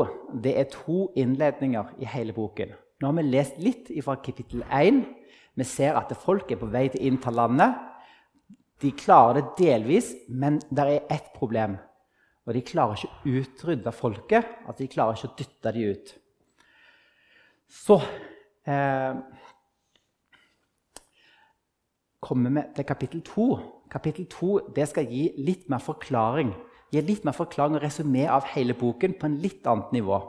det 0.44 0.54
er 0.60 0.68
to 0.72 1.10
innledninger 1.16 1.96
i 2.04 2.06
hele 2.06 2.36
boken. 2.36 2.76
Nå 3.02 3.10
har 3.10 3.16
vi 3.18 3.26
lest 3.28 3.58
litt 3.60 3.90
fra 4.04 4.20
kapittel 4.24 4.64
1. 4.72 5.02
Vi 5.56 5.64
ser 5.68 5.96
at 5.98 6.12
folk 6.20 6.52
er 6.52 6.60
på 6.60 6.70
vei 6.72 6.88
til 6.92 7.02
inn 7.02 7.16
innta 7.16 7.32
landet. 7.32 7.76
De 8.82 8.92
klarer 8.92 9.40
det 9.40 9.56
delvis, 9.60 10.12
men 10.28 10.60
det 10.70 10.86
er 10.86 11.08
ett 11.14 11.32
problem. 11.36 11.78
Og 12.46 12.54
de 12.54 12.62
klarer 12.66 13.00
ikke 13.00 13.14
å 13.14 13.40
utrydde 13.40 13.96
folket. 13.96 14.52
Altså 14.66 14.84
de 14.84 14.92
klarer 14.92 15.18
ikke 15.18 15.32
å 15.32 15.38
dytte 15.40 15.74
dem 15.76 15.96
ut. 15.96 16.14
Så 17.72 17.98
eh, 18.70 19.16
kommer 22.22 22.54
vi 22.54 22.66
til 22.78 22.88
kapittel 22.92 23.26
2. 23.26 23.48
Kapittel 23.90 24.30
2 24.30 24.52
skal 24.92 25.10
gi 25.10 25.30
litt 25.42 25.70
mer 25.72 25.82
forklaring 25.82 26.54
Gi 26.94 27.02
litt 27.04 27.26
mer 27.28 27.36
forklaring 27.36 27.80
og 27.80 27.84
resumé 27.84 28.26
av 28.30 28.46
hele 28.54 28.76
boken 28.78 29.18
på 29.20 29.28
en 29.28 29.40
litt 29.44 29.66
annet 29.68 29.92
nivå. 29.96 30.20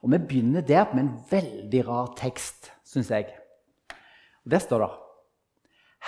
Og 0.00 0.10
Vi 0.10 0.18
begynner 0.18 0.64
der 0.64 0.88
med 0.94 1.04
en 1.04 1.16
veldig 1.30 1.82
rar 1.86 2.14
tekst, 2.16 2.72
syns 2.84 3.10
jeg. 3.10 3.28
Og 4.44 4.50
Der 4.50 4.58
står 4.58 4.78
det 4.80 4.90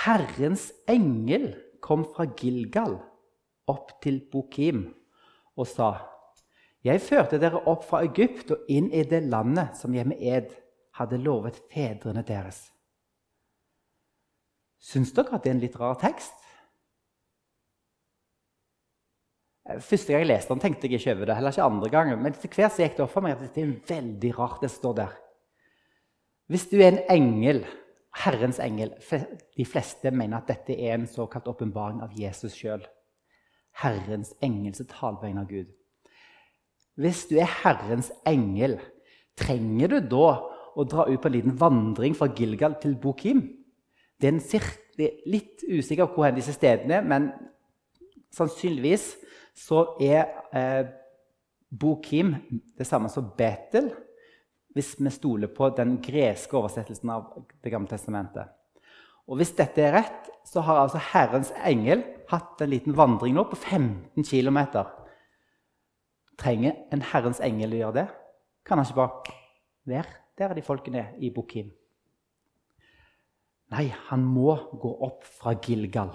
Herrens 0.05 0.73
engel 0.89 1.55
kom 1.83 2.07
fra 2.09 2.29
Gilgal 2.39 2.97
opp 3.71 3.97
til 4.03 4.21
Bokim 4.33 4.87
og 5.59 5.69
sa 5.69 5.93
Jeg 6.83 7.03
førte 7.05 7.39
dere 7.39 7.61
opp 7.71 7.85
fra 7.87 8.03
Egypt 8.07 8.55
og 8.55 8.71
inn 8.73 8.89
i 8.91 9.05
det 9.07 9.23
landet 9.31 9.79
som 9.79 9.95
jeg 9.95 10.09
med 10.11 10.23
ed 10.23 10.51
hadde 10.99 11.21
lovet 11.23 11.61
fedrene 11.73 12.25
deres. 12.27 12.65
Syns 14.83 15.13
dere 15.15 15.37
at 15.37 15.45
det 15.45 15.53
er 15.53 15.57
en 15.57 15.63
litt 15.63 15.79
rar 15.79 15.99
tekst? 16.01 16.35
Første 19.63 20.11
gang 20.11 20.25
jeg 20.25 20.31
leste 20.33 20.51
den, 20.51 20.63
tenkte 20.63 20.89
jeg 20.89 20.99
ikke 20.99 21.13
over 21.15 21.29
det. 21.29 21.37
heller 21.39 21.55
ikke 21.55 21.69
andre 21.71 21.91
gangen. 21.91 22.19
Men 22.19 22.35
etter 22.35 22.51
hvert 22.51 22.81
gikk 22.83 22.97
det 22.97 23.05
opp 23.05 23.13
for 23.13 23.25
meg 23.25 23.37
at 23.37 23.55
det 23.55 23.63
er 23.63 23.77
veldig 23.93 24.33
rart 24.39 24.65
det 24.65 24.73
står 24.75 24.97
der. 24.99 25.13
Hvis 26.51 26.67
du 26.73 26.81
er 26.83 26.91
en 26.91 27.05
engel, 27.15 27.63
Herrens 28.13 28.59
engel 28.61 28.93
De 29.57 29.65
fleste 29.65 30.11
mener 30.13 30.37
at 30.39 30.51
dette 30.51 30.75
er 30.77 30.95
en 30.95 31.07
såkalt 31.09 31.49
åpenbaring 31.49 32.03
av 32.05 32.13
Jesus 32.19 32.55
sjøl. 32.57 32.83
Herrens 33.83 34.35
engel 34.45 34.75
som 34.77 34.89
taler 34.91 35.19
på 35.19 35.27
vegne 35.27 35.45
av 35.45 35.49
Gud. 35.49 35.71
Hvis 37.01 37.25
du 37.31 37.39
er 37.41 37.49
Herrens 37.63 38.11
engel, 38.29 38.77
trenger 39.39 39.95
du 39.95 39.99
da 40.13 40.27
å 40.77 40.85
dra 40.85 41.07
ut 41.09 41.21
på 41.21 41.31
en 41.31 41.37
liten 41.39 41.57
vandring 41.61 42.17
fra 42.17 42.29
Gilgal 42.37 42.77
til 42.83 42.99
Bokim? 43.01 43.41
Det 44.21 44.29
er, 44.29 44.37
en, 44.37 45.09
litt 45.27 45.65
usikker 45.65 46.13
hvor 46.13 46.31
disse 46.37 46.53
stedene 46.55 47.01
er, 47.01 47.07
men 47.09 47.31
sannsynligvis 48.33 49.15
så 49.57 49.87
er 50.01 50.29
eh, 50.57 50.85
Bokim 51.73 52.35
det 52.79 52.87
samme 52.87 53.09
som 53.13 53.33
Betel, 53.37 53.91
hvis 54.75 54.95
vi 54.99 55.11
stoler 55.13 55.51
på 55.53 55.69
den 55.77 55.99
greske 56.03 56.57
oversettelsen 56.57 57.11
av 57.13 57.45
Det 57.63 57.71
gamle 57.71 57.89
testamentet. 57.89 58.49
Og 59.29 59.37
Hvis 59.39 59.55
dette 59.57 59.83
er 59.83 59.93
rett, 59.93 60.31
så 60.45 60.61
har 60.61 60.83
altså 60.83 60.99
Herrens 61.13 61.53
engel 61.65 62.03
hatt 62.29 62.61
en 62.61 62.71
liten 62.71 62.97
vandring 62.97 63.37
nå 63.37 63.45
på 63.45 63.57
15 63.57 64.25
km. 64.25 64.59
Trenger 66.39 66.75
en 66.91 67.05
Herrens 67.13 67.41
engel 67.41 67.77
å 67.77 67.81
gjøre 67.83 67.99
det? 68.01 68.09
Kan 68.67 68.79
han 68.79 68.87
ikke 68.87 68.99
bare 68.99 69.37
være 69.87 70.19
der 70.39 70.51
er 70.51 70.57
de 70.57 70.65
folkene 70.65 71.07
i 71.21 71.31
Bukhim? 71.31 71.71
Nei, 73.73 73.87
han 74.09 74.25
må 74.25 74.57
gå 74.81 74.91
opp 75.07 75.25
fra 75.25 75.55
Gilgal. 75.55 76.11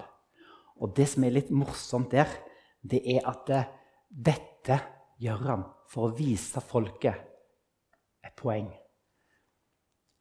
Og 0.77 0.93
det 0.97 1.07
som 1.09 1.23
er 1.23 1.33
litt 1.37 1.49
morsomt 1.49 2.11
der, 2.11 2.29
det 2.81 3.01
er 3.15 3.25
at 3.29 3.49
eh, 3.49 3.69
dette 4.09 4.77
gjør 5.21 5.47
han 5.47 5.63
for 5.89 6.09
å 6.09 6.15
vise 6.17 6.61
folket 6.61 7.36
et 8.25 8.33
poeng. 8.37 8.69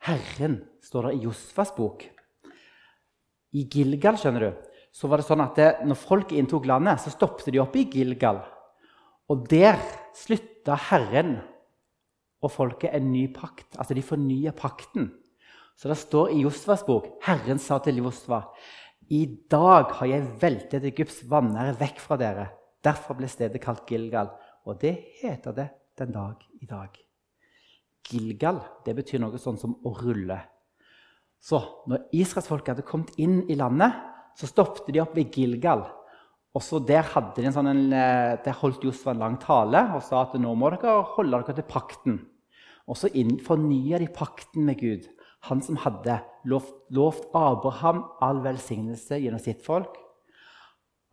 Herren, 0.06 0.60
står 0.84 1.08
det 1.08 1.16
i 1.16 1.24
Josfas 1.26 1.72
bok. 1.76 2.04
I 3.56 3.64
Gilgal 3.72 4.18
skjønner 4.20 4.46
du, 4.46 4.62
så 4.92 5.08
var 5.10 5.20
det 5.20 5.28
sånn 5.28 5.44
at 5.44 5.58
det, 5.58 5.68
når 5.88 5.98
folk 5.98 6.32
inntok 6.36 6.68
landet, 6.68 7.02
så 7.02 7.12
stoppet 7.12 7.50
de 7.52 7.60
opp 7.62 7.76
i 7.76 7.86
Gilgal. 7.92 8.40
Og 9.32 9.46
der 9.50 9.80
slutta 10.16 10.76
Herren 10.90 11.38
og 12.44 12.52
folket 12.52 12.94
en 12.94 13.10
ny 13.10 13.26
pakt. 13.34 13.72
Altså 13.76 13.96
de 13.96 14.04
fornya 14.06 14.52
pakten. 14.56 15.10
Så 15.76 15.90
det 15.90 15.98
står 16.00 16.32
i 16.32 16.42
Josfas 16.44 16.84
bok 16.86 17.08
Herren 17.26 17.58
sa 17.60 17.80
til 17.84 17.98
Josfa 18.04 18.44
i 19.08 19.22
dag 19.50 19.92
har 20.00 20.08
jeg 20.10 20.30
veltet 20.42 20.86
Egypts 20.88 21.20
vanære 21.30 21.76
vekk 21.78 22.00
fra 22.02 22.18
dere. 22.18 22.48
Derfor 22.82 23.18
ble 23.18 23.30
stedet 23.30 23.62
kalt 23.62 23.86
Gilgal, 23.86 24.32
og 24.66 24.80
det 24.82 24.96
heter 25.20 25.54
det 25.54 25.68
den 25.98 26.10
dag 26.14 26.42
i 26.58 26.66
dag. 26.66 27.05
Gilgal 28.10 28.60
det 28.86 28.94
betyr 28.96 29.22
noe 29.22 29.38
sånn 29.40 29.58
som 29.60 29.74
å 29.86 29.92
rulle. 29.98 30.38
Så 31.42 31.60
når 31.90 32.08
israelsfolket 32.16 32.74
hadde 32.74 32.86
kommet 32.86 33.12
inn 33.22 33.42
i 33.50 33.58
landet, 33.58 33.94
så 34.36 34.48
stoppet 34.50 34.88
de 34.92 35.02
opp 35.02 35.14
ved 35.16 35.34
Gilgal. 35.34 35.84
Og 36.56 36.62
så 36.64 36.80
Der 36.80 37.04
hadde 37.12 37.34
de 37.36 37.44
en 37.46 37.52
sånn, 37.52 37.68
en, 37.68 37.90
der 37.90 38.58
holdt 38.62 38.84
Josfa 38.84 39.12
en 39.12 39.20
lang 39.20 39.36
tale 39.40 39.82
og 39.96 40.02
sa 40.04 40.22
at 40.24 40.38
nå 40.40 40.54
må 40.56 40.70
dere 40.72 41.02
holde 41.16 41.42
dere 41.42 41.58
til 41.58 41.68
pakten. 41.68 42.16
Og 42.88 42.96
så 42.96 43.10
fornya 43.44 43.98
de 44.00 44.08
pakten 44.14 44.64
med 44.64 44.80
Gud 44.80 45.08
han 45.46 45.60
som 45.62 45.78
hadde 45.78 46.18
lovt, 46.48 46.72
lovt 46.90 47.28
Abraham 47.36 48.02
all 48.24 48.40
velsignelse 48.42 49.20
gjennom 49.20 49.42
sitt 49.42 49.62
folk. 49.62 49.94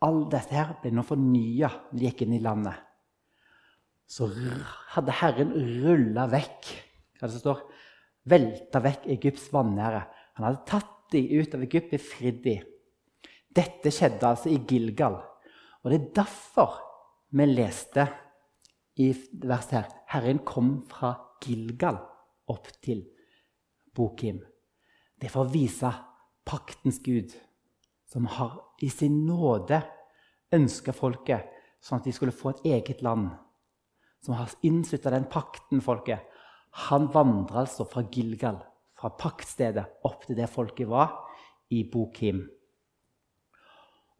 All 0.02 0.24
dette 0.32 0.54
her 0.56 0.74
ble 0.82 0.92
nå 0.94 1.04
fornya 1.06 1.70
når 1.92 2.00
de 2.00 2.08
gikk 2.08 2.24
inn 2.24 2.36
i 2.38 2.42
landet. 2.42 2.74
Så 4.10 4.28
hadde 4.94 5.14
Herren 5.20 5.54
rulla 5.84 6.26
vekk 6.32 6.72
hva 7.18 7.30
det 7.30 7.40
står, 7.40 7.62
velta 8.30 8.80
vekk 8.84 9.08
Egypts 9.16 9.50
vanære. 9.52 10.02
Han 10.38 10.46
hadde 10.48 10.64
tatt 10.68 10.92
de 11.12 11.22
ut 11.38 11.54
av 11.54 11.62
Egypt, 11.66 11.92
befridd 11.92 12.40
de. 12.44 12.56
Dette 13.54 13.92
skjedde 13.94 14.26
altså 14.26 14.50
i 14.50 14.58
Gilgal. 14.66 15.20
Og 15.84 15.92
det 15.92 16.00
er 16.00 16.12
derfor 16.22 16.78
vi 17.34 17.46
leste 17.50 18.06
i 19.02 19.10
verset 19.42 19.74
her 19.74 19.94
Herren 20.14 20.40
kom 20.46 20.76
fra 20.88 21.12
Gilgal 21.42 21.98
opp 22.50 22.68
til 22.82 23.02
Bokim. 23.94 24.40
Det 25.18 25.28
er 25.28 25.32
for 25.34 25.46
å 25.46 25.52
vise 25.52 25.90
paktens 26.46 27.00
Gud, 27.02 27.32
som 28.10 28.26
har 28.36 28.58
i 28.82 28.90
sin 28.92 29.24
nåde 29.26 29.80
ønska 30.54 30.94
folket 30.94 31.50
sånn 31.84 32.00
at 32.00 32.06
de 32.08 32.14
skulle 32.14 32.34
få 32.34 32.54
et 32.54 32.66
eget 32.76 33.02
land. 33.04 33.30
Som 34.24 34.38
har 34.38 34.52
innslutta 34.64 35.12
den 35.12 35.26
pakten, 35.28 35.82
folket. 35.84 36.24
Han 36.74 37.06
vandra 37.14 37.62
altså 37.62 37.86
fra 37.86 38.02
Gilgal, 38.10 38.58
fra 38.98 39.10
paktstedet, 39.14 39.84
opp 40.04 40.26
til 40.26 40.38
der 40.38 40.50
folket 40.50 40.90
var, 40.90 41.20
i 41.70 41.84
Bokim. 41.90 42.42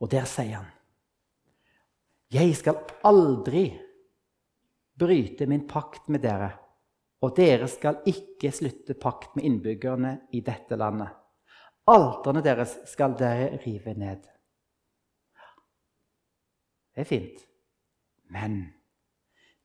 Og 0.00 0.10
der 0.10 0.26
sier 0.28 0.58
han 0.58 0.70
Jeg 2.32 2.54
skal 2.58 2.80
aldri 3.06 3.68
bryte 4.98 5.46
min 5.46 5.66
pakt 5.68 6.08
med 6.08 6.22
dere 6.24 6.52
og 7.24 7.32
dere 7.38 7.68
skal 7.70 8.02
ikke 8.10 8.52
slutte 8.52 8.96
pakt 9.00 9.36
med 9.36 9.46
innbyggerne 9.48 10.12
i 10.36 10.42
dette 10.44 10.76
landet. 10.76 11.08
Alterne 11.88 12.42
deres 12.44 12.76
skal 12.88 13.16
dere 13.16 13.60
rive 13.64 13.94
ned. 13.96 14.24
Det 16.94 17.02
er 17.04 17.08
fint. 17.08 17.40
Men 18.32 18.58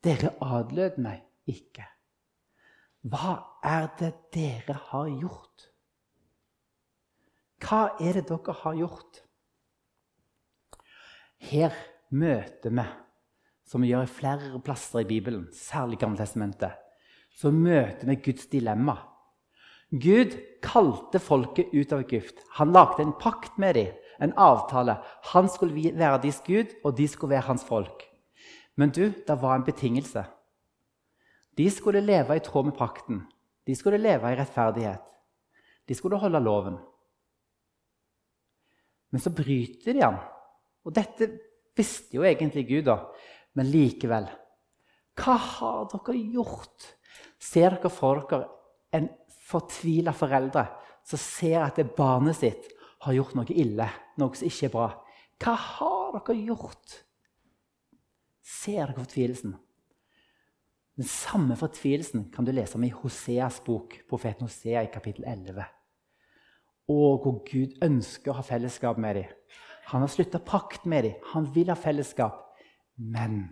dere 0.04 0.34
adlød 0.44 1.00
meg 1.04 1.24
ikke. 1.52 1.86
Hva 3.08 3.38
er 3.64 3.88
det 4.00 4.12
dere 4.36 4.76
har 4.90 5.08
gjort? 5.08 5.70
Hva 7.64 7.96
er 8.00 8.20
det 8.20 8.26
dere 8.28 8.56
har 8.64 8.76
gjort? 8.76 9.22
Her 11.40 11.76
møter 12.12 12.74
vi, 12.76 12.86
som 13.64 13.84
vi 13.84 13.94
gjør 13.94 14.04
i 14.04 14.12
flere 14.12 14.60
plasser 14.66 15.06
i 15.06 15.08
Bibelen, 15.08 15.48
særlig 15.56 16.02
Gammeltestamentet, 16.02 16.76
så 17.32 17.52
møter 17.56 18.10
vi 18.10 18.18
Guds 18.26 18.50
dilemma. 18.52 18.98
Gud 19.90 20.36
kalte 20.62 21.22
folket 21.24 21.72
ut 21.74 21.94
av 21.96 22.04
Egypt. 22.04 22.44
Han 22.60 22.74
lagde 22.76 23.06
en 23.06 23.16
pakt 23.16 23.56
med 23.58 23.78
dem, 23.80 23.96
en 24.20 24.36
avtale. 24.38 24.98
Han 25.32 25.48
skulle 25.50 25.96
være 25.96 26.20
deres 26.22 26.42
Gud, 26.46 26.76
og 26.84 26.98
de 26.98 27.08
skulle 27.08 27.38
være 27.38 27.48
hans 27.48 27.64
folk. 27.64 28.04
Men 28.76 28.92
du, 28.92 29.08
det 29.28 29.40
var 29.42 29.56
en 29.56 29.66
betingelse. 29.66 30.26
De 31.60 31.68
skulle 31.72 32.00
leve 32.00 32.38
i 32.38 32.44
tråd 32.44 32.70
med 32.70 32.78
pakten. 32.78 33.20
De 33.68 33.76
skulle 33.76 34.00
leve 34.00 34.32
i 34.32 34.38
rettferdighet. 34.40 35.04
De 35.88 35.96
skulle 35.98 36.20
holde 36.22 36.40
loven. 36.40 36.78
Men 39.12 39.22
så 39.22 39.34
bryter 39.36 39.92
de 39.92 40.00
den. 40.00 40.20
Og 40.88 40.96
dette 40.96 41.28
visste 41.76 42.16
jo 42.16 42.24
egentlig 42.24 42.64
Gud, 42.70 42.86
da. 42.88 43.02
Men 43.58 43.68
likevel 43.74 44.30
Hva 45.20 45.36
har 45.36 45.90
dere 45.92 46.16
gjort? 46.32 46.94
Ser 47.42 47.76
dere 47.76 47.92
for 47.92 48.24
dere 48.30 48.46
en 48.96 49.10
fortvila 49.50 50.14
foreldre 50.16 50.64
som 51.08 51.20
ser 51.20 51.60
at 51.66 51.80
det 51.80 51.90
barnet 51.98 52.38
sitt 52.38 52.70
har 53.04 53.16
gjort 53.16 53.36
noe 53.36 53.52
ille, 53.52 53.88
noe 54.22 54.38
som 54.38 54.48
ikke 54.48 54.70
er 54.70 54.76
bra? 54.76 54.90
Hva 55.44 55.56
har 55.56 56.20
dere 56.22 56.38
gjort? 56.40 57.02
Ser 58.40 58.86
dere 58.86 59.02
fortvilelsen? 59.02 59.58
Den 61.00 61.08
samme 61.08 61.56
fortvilelsen 61.56 62.26
kan 62.34 62.44
du 62.44 62.52
lese 62.52 62.76
om 62.76 62.84
i 62.84 62.92
Hoseas 62.92 63.62
bok, 63.64 63.94
profeten 64.10 64.44
Hosea 64.44 64.82
i 64.84 64.90
kapittel 64.92 65.24
11. 65.32 65.64
Og 66.92 67.22
hvor 67.24 67.38
Gud 67.48 67.78
ønsker 67.86 68.34
å 68.34 68.36
ha 68.42 68.44
fellesskap 68.44 69.00
med 69.00 69.16
dem. 69.16 69.30
Han 69.94 70.04
har 70.04 70.12
slutta 70.12 70.42
pakt 70.44 70.84
med 70.84 71.08
dem. 71.08 71.22
Han 71.32 71.48
vil 71.56 71.72
ha 71.72 71.78
fellesskap. 71.80 72.42
Men 72.98 73.46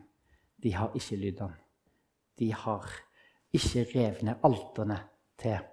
de 0.60 0.74
har 0.76 0.92
ikke 0.92 1.32
ham. 1.40 1.56
De 2.36 2.52
har 2.52 2.92
ikke 3.56 3.86
revet 3.96 4.28
ned 4.28 4.44
alterne 4.44 5.00
til 5.40 5.64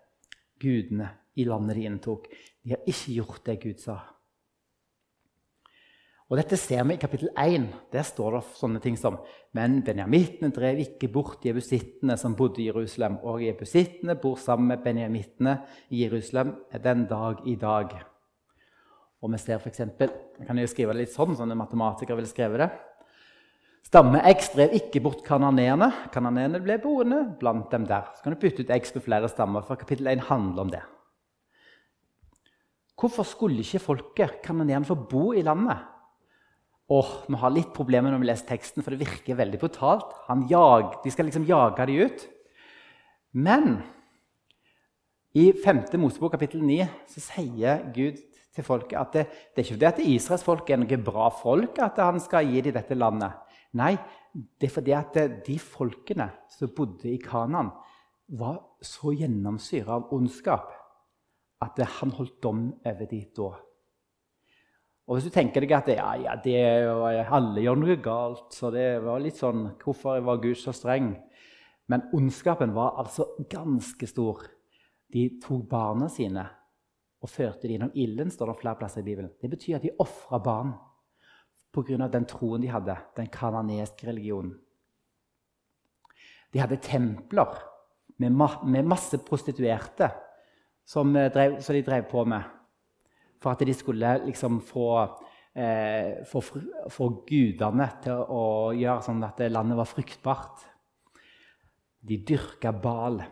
gudene 0.63 1.11
i 1.35 1.45
landet 1.45 1.75
de 1.75 1.89
inntok. 1.91 2.31
De 2.63 2.77
har 2.77 2.87
ikke 2.87 3.19
gjort 3.19 3.47
det 3.51 3.59
Gud 3.67 3.83
sa. 3.83 3.99
Og 6.33 6.39
Dette 6.41 6.57
ser 6.57 6.87
vi 6.89 6.97
i 6.97 7.01
kapittel 7.01 7.29
1. 7.37 7.67
Der 7.93 8.07
står 8.07 8.39
det 8.39 8.45
sånne 8.57 8.81
ting 8.81 8.97
som 8.97 9.19
Men 9.55 9.83
benjamittene 9.85 10.49
drev 10.55 10.81
ikke 10.81 11.11
bort 11.13 11.45
jebusittene 11.45 12.17
som 12.21 12.37
bodde 12.39 12.63
i 12.63 12.71
Jerusalem. 12.71 13.19
Og 13.29 13.45
jebusittene 13.45 14.17
bor 14.21 14.39
sammen 14.41 14.73
med 14.73 14.83
benjamittene 14.87 15.59
i 15.91 16.07
Jerusalem 16.07 16.55
den 16.83 17.05
dag 17.11 17.45
i 17.45 17.59
dag. 17.61 17.93
Og 19.21 19.33
vi 19.33 19.41
ser 19.41 19.61
f.eks. 19.61 19.85
Kan 20.47 20.59
jo 20.61 20.67
skrive 20.69 20.97
det 20.97 21.05
litt 21.05 21.15
sånn, 21.15 21.37
sånn 21.37 21.53
matematiker 21.57 22.17
ville 22.17 22.29
skrevet 22.29 22.65
det. 22.65 22.73
Stamme 23.85 24.25
X 24.33 24.55
drev 24.57 24.73
ikke 24.81 25.05
bort 25.05 25.21
kananeerne. 25.27 25.91
Kananeerne 26.13 26.61
ble 26.65 26.81
boende 26.81 27.21
blant 27.41 27.69
dem 27.73 27.85
der. 27.89 28.09
Så 28.17 28.25
kan 28.25 28.33
du 28.33 28.41
bytte 28.41 28.65
ut 28.65 28.73
X 28.73 28.97
med 28.97 29.05
flere 29.05 29.29
stammer, 29.29 29.65
for 29.65 29.77
kapittel 29.81 30.09
1 30.09 30.25
handler 30.31 30.65
om 30.65 30.73
det. 30.73 30.85
Hvorfor 32.97 33.27
skulle 33.29 33.61
ikke 33.61 33.83
folket, 33.83 34.39
kananeerne, 34.45 34.89
få 34.89 34.97
bo 34.97 35.35
i 35.37 35.45
landet? 35.45 35.94
Åh, 36.93 37.11
Vi 37.29 37.35
har 37.41 37.51
litt 37.51 37.73
problemer 37.73 38.13
når 38.13 38.21
vi 38.21 38.29
leser 38.29 38.49
teksten, 38.49 38.85
for 38.85 38.93
det 38.93 39.07
virker 39.07 39.39
veldig 39.39 39.61
brutalt. 39.61 40.13
Jag, 40.51 41.01
de 41.05 41.11
skal 41.11 41.31
liksom 41.31 41.47
jage 41.49 41.87
dem 41.87 42.05
ut. 42.05 42.27
Men 43.33 43.83
i 45.35 45.53
5. 45.53 45.87
Mosebok 45.99 46.37
kapittel 46.37 46.63
9 46.63 46.85
så 47.11 47.21
sier 47.21 47.89
Gud 47.95 48.21
til 48.55 48.67
folket 48.67 49.01
at 49.01 49.17
det, 49.17 49.25
det 49.51 49.59
er 49.59 49.65
ikke 49.65 49.75
fordi 49.75 49.89
at 49.89 50.03
Israels 50.05 50.45
folk 50.47 50.69
er 50.71 50.79
noe 50.79 50.99
bra 51.03 51.31
folk 51.35 51.81
at 51.83 51.99
han 51.99 52.21
skal 52.23 52.47
gi 52.47 52.61
dem 52.63 52.77
dette 52.77 52.95
landet. 52.95 53.33
Nei, 53.75 53.97
det 54.31 54.69
er 54.69 54.75
fordi 54.77 54.95
at 54.95 55.19
de 55.47 55.57
folkene 55.59 56.29
som 56.53 56.71
bodde 56.77 57.11
i 57.11 57.19
Kanan, 57.19 57.73
var 58.29 58.61
så 58.81 59.13
gjennomsyra 59.13 59.99
av 59.99 60.13
ondskap 60.15 60.71
at 61.65 61.83
han 61.99 62.15
holdt 62.17 62.39
dom 62.43 62.69
over 62.87 63.09
dem 63.11 63.27
da. 63.37 63.51
Og 65.05 65.19
hvis 65.19 65.27
du 65.29 65.35
tenker 65.35 65.61
deg 65.61 65.75
at 65.77 65.91
ja, 65.93 66.09
ja, 66.17 66.35
det, 66.41 66.57
alle 67.29 67.61
gjør 67.61 67.81
noe 67.81 67.97
galt, 68.01 68.47
så 68.57 68.71
det 68.73 69.03
var 69.05 69.21
litt 69.21 69.37
sånn 69.37 69.67
Hvorfor 69.83 70.23
var 70.25 70.41
Gud 70.41 70.57
så 70.57 70.73
streng? 70.73 71.13
Men 71.93 72.07
ondskapen 72.17 72.73
var 72.73 72.97
altså 73.03 73.35
ganske 73.51 74.09
stor. 74.09 74.47
De 75.13 75.27
tok 75.43 75.67
barna 75.69 76.09
sine 76.09 76.47
og 77.25 77.29
førte 77.29 77.67
dem 77.67 77.77
gjennom 77.77 77.93
ilden, 78.01 78.33
står 78.33 78.51
det 78.51 78.57
flere 78.63 78.81
plasser 78.81 79.05
i 79.05 79.07
Bibelen. 79.07 79.31
Det 79.41 79.49
betyr 79.53 79.79
at 79.79 79.85
de 79.85 79.93
ofra 80.01 80.41
barn 80.45 80.73
pga. 81.75 82.09
den 82.09 82.27
troen 82.29 82.63
de 82.63 82.73
hadde, 82.73 82.97
den 83.17 83.29
kananeske 83.29 84.07
religionen. 84.09 84.55
De 86.53 86.61
hadde 86.63 86.81
templer 86.81 87.61
med, 88.19 88.33
ma 88.33 88.49
med 88.65 88.87
masse 88.87 89.19
prostituerte 89.19 90.09
som, 90.87 91.13
drev, 91.13 91.61
som 91.61 91.75
de 91.75 91.83
drev 91.83 92.05
på 92.09 92.25
med 92.25 92.54
for 93.43 93.55
at 93.55 93.65
de 93.67 93.75
skulle 93.77 94.17
liksom 94.27 94.61
få, 94.65 94.89
eh, 95.57 96.25
få, 96.29 96.43
få 96.91 97.09
gudene 97.29 97.89
til 98.05 98.25
å 98.29 98.45
gjøre 98.77 99.07
sånn 99.07 99.25
at 99.27 99.41
landet 99.51 99.81
var 99.81 99.91
fruktbart. 99.91 100.67
De 102.05 102.21
dyrka 102.21 102.73
Bal. 102.73 103.23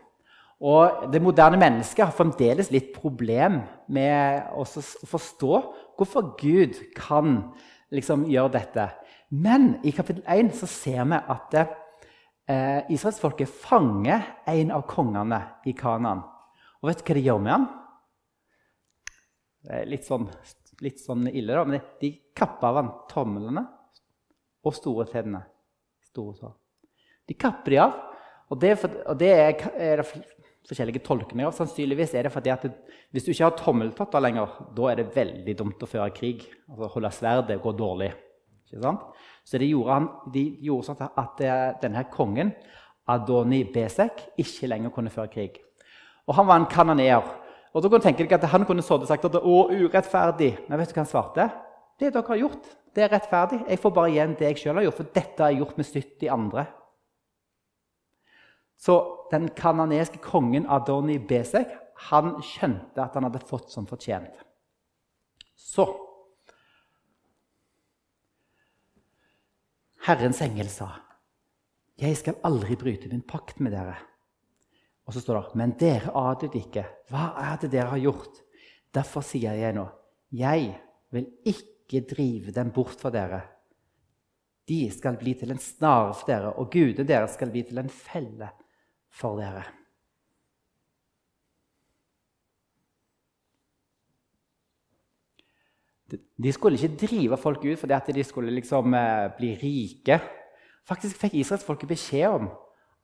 Og 0.63 1.09
det 1.11 1.19
moderne 1.21 1.59
mennesket 1.59 2.05
har 2.05 2.15
fremdeles 2.15 2.69
litt 2.71 2.93
problem 2.95 3.59
med 3.91 4.53
å 4.55 4.63
forstå 4.63 5.53
hvorfor 5.97 6.33
Gud 6.39 6.79
kan 6.95 7.39
liksom 7.93 8.27
gjøre 8.31 8.53
dette. 8.55 8.87
Men 9.33 9.79
i 9.83 9.91
kapittel 9.91 10.23
1 10.29 10.53
så 10.55 10.69
ser 10.69 11.03
vi 11.09 11.19
at 11.35 11.57
eh, 11.59 12.81
israelsfolket 12.93 13.49
fanger 13.49 14.23
en 14.47 14.71
av 14.75 14.85
kongene 14.87 15.41
i 15.67 15.73
Kanaan. 15.77 16.23
Og 16.81 16.89
vet 16.89 17.01
du 17.01 17.07
hva 17.09 17.17
de 17.17 17.25
gjør 17.27 17.41
med 17.43 17.55
han? 17.55 17.67
Er 19.69 19.87
litt 19.87 20.07
sånn, 20.07 20.27
litt 20.83 20.99
sånn 20.99 21.29
ille, 21.31 21.53
da. 21.55 21.63
Men 21.63 21.77
de, 21.77 21.83
de 22.01 22.11
kapper 22.35 22.69
av 22.69 22.79
han 22.81 22.91
tomlene 23.11 23.63
og 24.63 24.75
store 24.75 25.07
tennene. 25.11 25.43
Store 26.09 26.35
tår. 26.39 26.55
De 27.29 27.37
kapper 27.39 27.75
de 27.75 27.79
av. 27.83 27.95
Og 28.51 28.59
det, 28.59 28.73
og 29.07 29.17
det 29.17 29.31
er, 29.33 29.63
er, 29.79 30.03
det 30.03 30.69
forskjellige 30.69 31.03
tolkninger. 31.05 31.47
av. 31.47 31.55
Sannsynligvis 31.57 32.13
er 32.15 32.27
det 32.27 32.33
fordi 32.33 32.51
at 32.53 32.67
det, 32.67 32.73
hvis 33.13 33.25
du 33.25 33.31
ikke 33.33 33.47
har 33.47 33.57
tommeltotter 33.59 34.23
lenger, 34.23 34.59
da 34.75 34.89
er 34.91 35.01
det 35.01 35.15
veldig 35.15 35.55
dumt 35.59 35.83
å 35.83 35.89
føre 35.89 36.11
krig. 36.15 36.45
Altså 36.69 36.91
Holde 36.95 37.11
sverdet 37.15 37.59
går 37.63 37.77
dårlig. 37.79 38.11
Ikke 38.67 38.83
sant? 38.83 39.07
Så 39.43 39.59
de 39.59 39.69
gjorde, 39.71 39.97
han, 39.97 40.07
de 40.33 40.43
gjorde 40.63 40.87
sånn 40.87 41.03
at 41.19 41.43
eh, 41.43 41.67
denne 41.81 42.05
kongen, 42.13 42.53
Adoni 43.11 43.65
Besek, 43.67 44.21
ikke 44.39 44.69
lenger 44.71 44.93
kunne 44.95 45.11
føre 45.11 45.31
krig. 45.31 45.57
Og 46.23 46.37
han 46.37 46.47
var 46.47 46.61
en 46.61 46.69
kanoneer. 46.71 47.25
Og 47.73 47.81
da 47.81 47.99
tenker 47.99 48.27
deg 48.27 48.37
at 48.37 48.51
Han 48.51 48.65
kunne 48.69 48.85
sagt 48.85 49.25
at 49.25 49.33
det 49.33 49.41
er 49.41 49.85
urettferdig. 49.87 50.51
Men 50.67 50.79
vet 50.79 50.91
du 50.91 50.93
hva 50.93 51.03
han 51.03 51.09
svarte? 51.09 51.49
Det 51.99 52.13
dere 52.13 52.27
har 52.27 52.41
gjort, 52.41 52.69
det 52.93 53.03
er 53.03 53.11
rettferdig. 53.13 53.63
Jeg 53.69 53.81
får 53.81 53.93
bare 53.93 54.11
igjen 54.11 54.35
det 54.37 54.47
jeg 54.51 54.61
sjøl 54.61 54.79
har 54.79 54.87
gjort, 54.87 54.99
for 54.99 55.13
dette 55.15 55.43
har 55.43 55.53
jeg 55.53 55.61
gjort 55.61 55.77
med 55.77 55.89
70 55.89 56.29
andre. 56.33 56.65
Så 58.77 58.95
den 59.31 59.49
kananeske 59.55 60.19
kongen 60.21 60.65
Adoni 60.69 61.17
Besek 61.17 61.71
han 62.09 62.35
skjønte 62.43 62.99
at 62.99 63.13
han 63.15 63.27
hadde 63.29 63.45
fått 63.47 63.71
som 63.71 63.85
fortjent. 63.87 64.33
Så 65.55 65.85
Herrens 70.03 70.41
engel 70.43 70.67
sa, 70.67 70.89
'Jeg 71.95 72.17
skal 72.17 72.35
aldri 72.43 72.75
bryte 72.75 73.07
min 73.07 73.21
pakt 73.21 73.59
med 73.59 73.71
dere.' 73.71 74.12
Og 75.03 75.15
så 75.15 75.23
står 75.23 75.39
det 75.39 75.59
Men 75.59 75.75
dere 75.79 76.13
adlyder 76.15 76.59
ikke. 76.61 76.85
Hva 77.11 77.33
er 77.43 77.59
det 77.61 77.71
dere 77.73 77.91
har 77.91 78.03
gjort? 78.03 78.39
Derfor 78.93 79.25
sier 79.25 79.57
jeg 79.57 79.75
nå, 79.75 79.87
jeg 80.37 80.69
vil 81.13 81.27
ikke 81.49 82.03
drive 82.09 82.53
dem 82.53 82.71
bort 82.73 82.99
fra 83.01 83.09
dere. 83.13 83.41
De 84.69 84.85
skal 84.93 85.17
bli 85.19 85.33
til 85.35 85.51
en 85.51 85.59
snare 85.59 86.13
for 86.15 86.29
dere, 86.29 86.53
og 86.55 86.69
gudene 86.71 87.07
deres 87.07 87.33
skal 87.35 87.51
bli 87.51 87.65
til 87.67 87.81
en 87.81 87.89
felle 87.91 88.51
for 89.11 89.41
dere. 89.41 89.65
De 96.13 96.51
skulle 96.53 96.77
ikke 96.77 97.07
drive 97.07 97.37
folk 97.41 97.63
ut 97.65 97.79
fordi 97.79 98.13
de 98.13 98.23
skulle 98.23 98.53
liksom 98.53 98.93
eh, 98.93 99.31
bli 99.37 99.53
rike. 99.57 100.19
Faktisk 100.85 101.17
fikk 101.17 101.39
israelsfolket 101.39 101.89
beskjed 101.89 102.37
om 102.37 102.49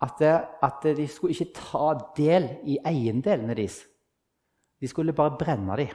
at, 0.02 0.22
at, 0.64 0.84
de 0.98 1.08
skulle 1.08 1.36
ikke 1.36 1.54
ta 1.56 1.92
del 2.18 2.48
i 2.72 2.78
eiendelene 2.88 3.56
deres. 3.56 3.82
De 4.80 4.88
skulle 4.88 5.14
bare 5.14 5.38
brenne 5.40 5.76
dem. 5.78 5.92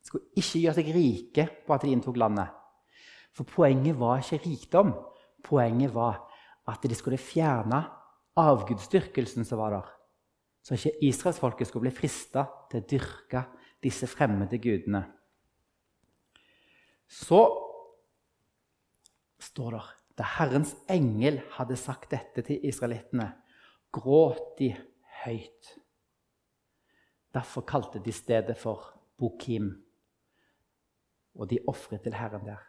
De 0.00 0.08
skulle 0.08 0.30
ikke 0.36 0.62
gjøre 0.62 0.76
seg 0.78 0.94
rike 0.94 1.48
på 1.66 1.74
at 1.74 1.84
de 1.84 1.92
inntok 1.92 2.16
landet. 2.16 2.48
For 3.36 3.44
poenget 3.44 3.98
var 4.00 4.22
ikke 4.22 4.40
rikdom. 4.46 4.94
Poenget 5.44 5.92
var 5.94 6.22
at 6.66 6.82
de 6.82 6.96
skulle 6.96 7.20
fjerne 7.20 7.82
avgudsdyrkelsen 8.36 9.44
som 9.44 9.60
var 9.60 9.76
der. 9.76 9.92
Så 10.64 10.74
ikke 10.74 11.04
israelsfolket 11.06 11.68
skulle 11.68 11.86
bli 11.86 11.94
frista 11.94 12.46
til 12.70 12.80
å 12.80 12.86
dyrke 12.90 13.44
disse 13.84 14.08
fremmede 14.10 14.58
gudene. 14.58 15.04
Så 17.06 17.44
står 19.38 19.76
det 19.76 19.84
da 20.16 20.24
Herrens 20.38 20.74
engel 20.88 21.42
hadde 21.58 21.76
sagt 21.76 22.10
dette 22.14 22.44
til 22.46 22.62
israelittene, 22.64 23.30
gråt 23.92 24.56
de 24.58 24.70
høyt. 25.24 25.72
Derfor 27.36 27.66
kalte 27.68 28.00
de 28.00 28.14
stedet 28.16 28.56
for 28.56 28.94
Bokim, 29.20 29.74
og 31.36 31.50
de 31.50 31.60
ofret 31.68 32.02
til 32.04 32.16
Herren 32.16 32.46
der. 32.46 32.62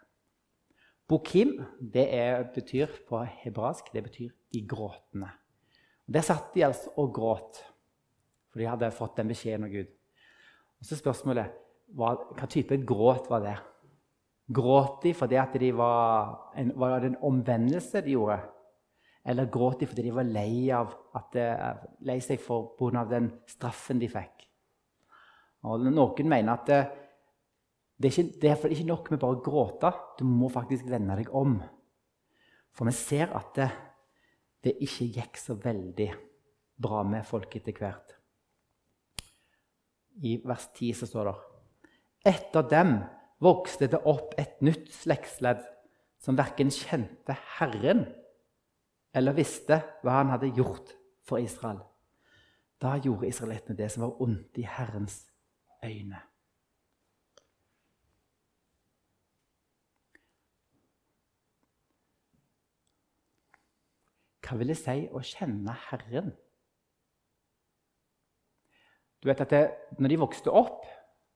Bokim 1.07 1.53
det 1.79 2.03
er, 2.13 2.43
betyr 2.51 2.91
på 3.07 3.21
hebraisk 3.23 3.93
det 3.93 4.03
betyr 4.03 4.29
'de 4.51 4.67
gråtende'. 4.67 5.31
Der 6.13 6.21
satt 6.21 6.53
de 6.55 6.65
altså 6.65 6.89
og 6.97 7.13
gråt, 7.13 7.63
for 8.49 8.59
de 8.59 8.67
hadde 8.67 8.91
fått 8.91 9.17
den 9.17 9.27
beskjeden 9.27 9.63
av 9.63 9.69
Gud. 9.69 9.87
Og 10.79 10.85
så 10.85 10.95
spørsmålet 10.95 11.51
hva, 11.95 12.15
hva 12.15 12.47
type 12.47 12.77
gråt 12.85 13.29
var 13.29 13.39
det? 13.39 13.57
Gråt 14.47 15.01
de 15.03 15.11
fordi 15.17 15.39
de 15.59 15.71
var, 15.75 16.37
en, 16.55 16.71
var 16.79 16.99
det 17.01 17.11
en 17.11 17.23
omvendelse 17.29 18.01
de 18.05 18.15
gjorde? 18.15 18.39
Eller 19.27 19.49
gråt 19.51 19.81
de 19.81 19.87
fordi 19.89 20.05
de 20.05 20.13
var 20.15 20.23
lei, 20.23 20.69
av 20.71 20.93
at 21.19 21.33
det, 21.35 21.47
lei 22.07 22.19
seg 22.23 22.39
for 22.39 22.71
pga. 22.79 23.03
den 23.09 23.27
straffen 23.49 23.99
de 23.99 24.07
fikk? 24.07 24.45
Og 25.67 25.83
Noen 25.83 26.29
mener 26.29 26.53
at 26.53 26.69
det, 26.69 26.79
det, 27.97 28.07
er 28.07 28.13
ikke, 28.13 28.39
det 28.39 28.51
er 28.53 28.75
ikke 28.75 28.87
nok 28.87 29.11
med 29.11 29.19
bare 29.19 29.35
å 29.35 29.43
gråte. 29.43 29.91
Du 30.19 30.23
må 30.29 30.47
faktisk 30.53 30.87
vende 30.87 31.17
deg 31.19 31.33
om. 31.35 31.57
For 32.71 32.87
vi 32.87 32.93
ser 32.95 33.33
at 33.35 33.51
det, 33.57 33.67
det 34.63 34.77
ikke 34.85 35.09
gikk 35.17 35.41
så 35.41 35.57
veldig 35.59 36.07
bra 36.77 37.03
med 37.03 37.25
folk 37.27 37.57
etter 37.57 37.75
hvert. 37.75 38.15
I 40.23 40.37
vers 40.45 40.69
10 40.71 41.01
så 41.01 41.09
står 41.09 41.29
det 41.29 41.35
Etter 42.31 42.65
dem 42.71 42.95
vokste 43.43 43.89
det 43.91 43.99
opp 44.09 44.33
et 44.41 44.61
nytt 44.65 44.89
slektsledd 44.93 45.61
som 46.21 46.37
verken 46.37 46.71
kjente 46.73 47.35
Herren 47.57 48.07
eller 49.17 49.37
visste 49.37 49.81
hva 50.03 50.19
han 50.19 50.33
hadde 50.33 50.53
gjort 50.57 50.93
for 51.25 51.41
Israel. 51.41 51.79
Da 52.81 52.95
gjorde 53.01 53.29
israelittene 53.29 53.77
det 53.77 53.89
som 53.93 54.05
var 54.05 54.21
ondt 54.21 54.57
i 54.61 54.65
Herrens 54.69 55.23
øyne. 55.85 56.21
Hva 64.47 64.55
vil 64.55 64.71
det 64.71 64.77
si 64.79 65.01
å 65.11 65.21
kjenne 65.25 65.73
Herren? 65.89 66.29
Du 69.19 69.27
vet 69.27 69.41
at 69.43 69.51
det, 69.51 69.63
når 69.99 70.13
de 70.13 70.19
vokste 70.21 70.53
opp, 70.53 70.85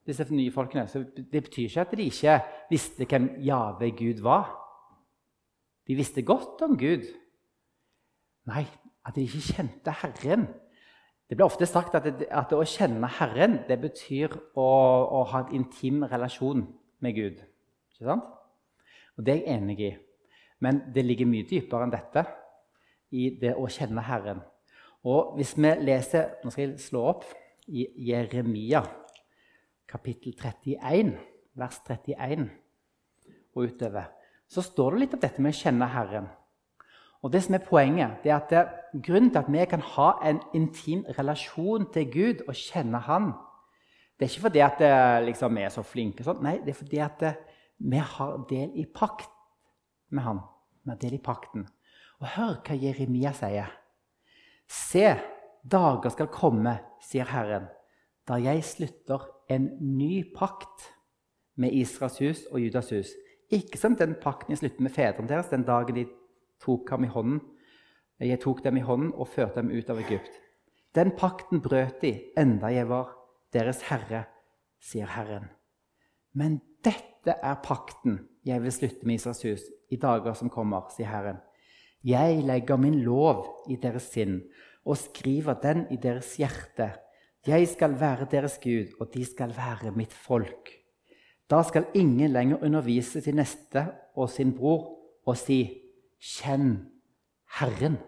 disse 0.06 0.26
nye 0.34 0.50
folkene, 0.50 0.86
så 0.88 1.04
det 1.16 1.44
betyr 1.44 1.68
ikke 1.68 1.84
at 1.84 1.94
de 1.96 2.08
ikke 2.08 2.38
visste 2.70 3.06
hvem 3.06 3.28
Jave 3.44 3.90
Gud 3.98 4.22
var. 4.22 4.50
De 5.86 5.94
visste 5.98 6.22
godt 6.22 6.62
om 6.62 6.76
Gud. 6.78 7.06
Nei, 8.50 8.64
at 9.06 9.14
de 9.14 9.22
ikke 9.26 9.54
kjente 9.54 9.94
Herren. 10.02 10.46
Det 11.28 11.36
blir 11.38 11.46
ofte 11.46 11.66
sagt 11.66 11.94
at, 11.96 12.04
det, 12.04 12.26
at 12.30 12.52
å 12.52 12.64
kjenne 12.66 13.08
Herren 13.18 13.60
det 13.68 13.78
betyr 13.80 14.34
å, 14.58 14.62
å, 14.62 15.22
ha 15.30 15.44
en 15.44 15.54
intim 15.62 16.02
relasjon 16.04 16.66
med 17.02 17.16
Gud. 17.16 17.38
Ikke 17.94 18.10
sant? 18.10 18.26
Og 19.16 19.24
Det 19.26 19.34
er 19.34 19.40
jeg 19.40 19.58
enig 19.58 19.78
i. 19.80 19.92
Men 20.62 20.82
det 20.94 21.04
ligger 21.06 21.30
mye 21.30 21.46
dypere 21.48 21.86
enn 21.86 21.94
dette 21.94 22.24
i 23.16 23.30
det 23.40 23.54
å 23.58 23.68
kjenne 23.70 24.04
Herren. 24.06 24.42
Og 25.08 25.34
hvis 25.38 25.56
vi 25.58 25.72
leser 25.82 26.36
Nå 26.44 26.52
skal 26.52 26.68
jeg 26.68 26.82
slå 26.84 27.06
opp 27.10 27.24
i 27.66 27.86
Jeremia, 28.10 28.84
kapittel 29.92 30.34
31, 30.38 31.14
vers 31.54 31.80
31 31.88 32.48
og 33.54 33.66
utover, 33.68 34.08
så 34.48 34.64
står 34.64 34.94
det 34.94 35.02
litt 35.02 35.16
om 35.16 35.22
dette 35.22 35.44
med 35.44 35.52
å 35.52 35.60
kjenne 35.60 35.88
Herren. 35.92 36.28
Og 37.22 37.30
det 37.30 37.44
som 37.44 37.54
er 37.54 37.62
Poenget 37.62 38.24
det 38.24 38.32
er 38.32 38.40
at 38.40 38.50
det, 38.50 38.62
grunnen 39.04 39.30
til 39.30 39.40
at 39.42 39.50
vi 39.52 39.66
kan 39.70 39.84
ha 39.94 40.08
en 40.26 40.40
intim 40.56 41.04
relasjon 41.18 41.86
til 41.94 42.08
Gud 42.10 42.42
og 42.48 42.56
kjenne 42.58 42.98
Han, 43.06 43.32
det 44.18 44.26
er 44.26 44.32
ikke 44.32 44.46
fordi 44.46 44.62
at 44.62 44.78
det, 44.78 44.94
liksom, 45.26 45.56
vi 45.56 45.62
er 45.66 45.72
så 45.74 45.82
flinke. 45.82 46.24
Sånn. 46.26 46.42
Nei, 46.44 46.58
det 46.62 46.74
er 46.74 46.78
fordi 46.78 46.98
at 47.02 47.22
det, 47.22 47.32
vi 47.82 47.98
har 47.98 48.34
del 48.50 48.74
i 48.78 48.84
pakt 48.86 49.30
med 50.14 50.26
Han. 50.26 50.42
Vi 50.82 50.92
har 50.92 50.98
del 51.02 51.16
i 51.16 51.22
pakten. 51.22 51.64
Og 52.22 52.28
hør 52.36 52.60
hva 52.62 52.76
Jeremia 52.78 53.32
sier. 53.34 53.70
Se, 54.70 55.08
dager 55.62 56.14
skal 56.14 56.30
komme, 56.30 56.76
sier 57.02 57.26
Herren, 57.32 57.66
da 58.28 58.38
jeg 58.38 58.62
slutter 58.66 59.26
en 59.54 59.68
ny 59.80 60.22
pakt 60.34 60.88
med 61.60 61.74
Israels 61.76 62.18
hus 62.22 62.44
og 62.50 62.60
Judas 62.62 62.90
hus. 62.94 63.12
Ikke 63.52 63.78
som 63.78 63.96
den 63.98 64.14
pakten 64.20 64.54
jeg 64.54 64.62
sluttet 64.62 64.84
med 64.84 64.94
fedrene 64.94 65.28
deres 65.28 65.50
den 65.52 65.66
dagen 65.68 65.98
de 65.98 66.06
tok 66.62 66.90
ham 66.94 67.04
i 67.04 67.10
hånden. 67.12 67.40
Jeg 68.22 68.40
tok 68.40 68.62
dem 68.64 68.78
i 68.78 68.84
hånden 68.86 69.12
og 69.12 69.28
førte 69.28 69.60
dem 69.60 69.72
ut 69.74 69.90
av 69.90 70.00
Egypt. 70.00 70.32
Den 70.94 71.12
pakten 71.16 71.62
brøt 71.64 72.02
de, 72.02 72.12
enda 72.38 72.70
jeg 72.72 72.88
var 72.88 73.10
deres 73.52 73.82
herre, 73.88 74.26
sier 74.82 75.08
Herren. 75.08 75.48
Men 76.36 76.60
dette 76.84 77.34
er 77.34 77.62
pakten 77.64 78.20
jeg 78.46 78.62
vil 78.62 78.74
slutte 78.74 79.06
med 79.06 79.20
Israels 79.20 79.42
hus 79.46 79.64
i 79.92 79.98
dager 80.00 80.34
som 80.38 80.50
kommer, 80.52 80.88
sier 80.92 81.10
Herren. 81.10 81.40
Jeg 82.02 82.42
legger 82.42 82.80
min 82.80 82.98
lov 83.04 83.44
i 83.70 83.76
deres 83.78 84.08
sinn 84.10 84.40
og 84.82 84.98
skriver 84.98 85.60
den 85.62 85.86
i 85.94 85.98
deres 86.02 86.34
hjerte. 86.40 86.90
Jeg 87.46 87.68
skal 87.68 88.00
være 88.00 88.28
deres 88.30 88.58
Gud, 88.62 88.94
og 89.00 89.14
de 89.14 89.24
skal 89.26 89.50
være 89.56 89.90
mitt 89.90 90.12
folk. 90.14 90.70
Da 91.50 91.62
skal 91.62 91.86
ingen 91.94 92.30
lenger 92.30 92.62
undervise 92.62 93.20
sin 93.20 93.34
neste 93.34 93.86
og 94.14 94.30
sin 94.30 94.54
bror 94.54 94.98
og 95.26 95.36
si 95.36 95.58
Kjenn 96.22 96.76
Herren. 97.58 97.98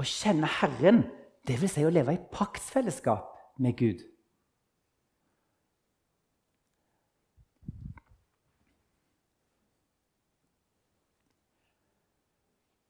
Å 0.00 0.02
kjenne 0.08 0.48
Herren, 0.48 1.04
det 1.46 1.58
vil 1.60 1.68
si 1.68 1.84
å 1.84 1.92
leve 1.92 2.16
i 2.16 2.24
paktsfellesskap 2.32 3.28
med 3.60 3.76
Gud. 3.76 4.00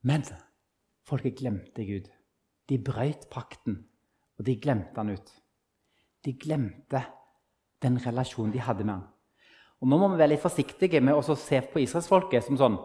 Men 0.03 0.23
folket 1.07 1.39
glemte 1.39 1.83
Gud. 1.87 2.07
De 2.73 2.79
brøt 2.81 3.27
pakten, 3.29 3.75
og 4.39 4.47
de 4.47 4.55
glemte 4.57 4.97
han 4.97 5.11
ut. 5.13 5.27
De 6.25 6.31
glemte 6.33 7.03
den 7.85 7.99
relasjonen 8.01 8.53
de 8.55 8.63
hadde 8.65 8.85
med 8.87 8.95
han. 8.95 9.03
Og 9.83 9.91
Nå 9.91 9.99
må 9.99 10.07
vi 10.09 10.17
være 10.17 10.31
litt 10.31 10.41
forsiktige 10.41 11.01
med 11.03 11.13
å 11.13 11.35
se 11.37 11.59
på 11.69 11.83
israelsfolket 11.83 12.47
som 12.47 12.57
sånn 12.57 12.79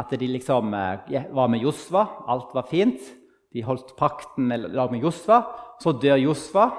at 0.00 0.14
de 0.16 0.28
liksom 0.30 0.72
eh, 0.72 1.26
var 1.34 1.50
med 1.52 1.60
Josva, 1.60 2.06
alt 2.30 2.54
var 2.56 2.70
fint. 2.70 3.02
De 3.52 3.62
holdt 3.66 3.92
pakten 3.98 4.48
med 4.48 4.64
med 4.72 5.02
Josva. 5.04 5.42
Så 5.82 5.92
dør 5.92 6.16
Josva, 6.16 6.70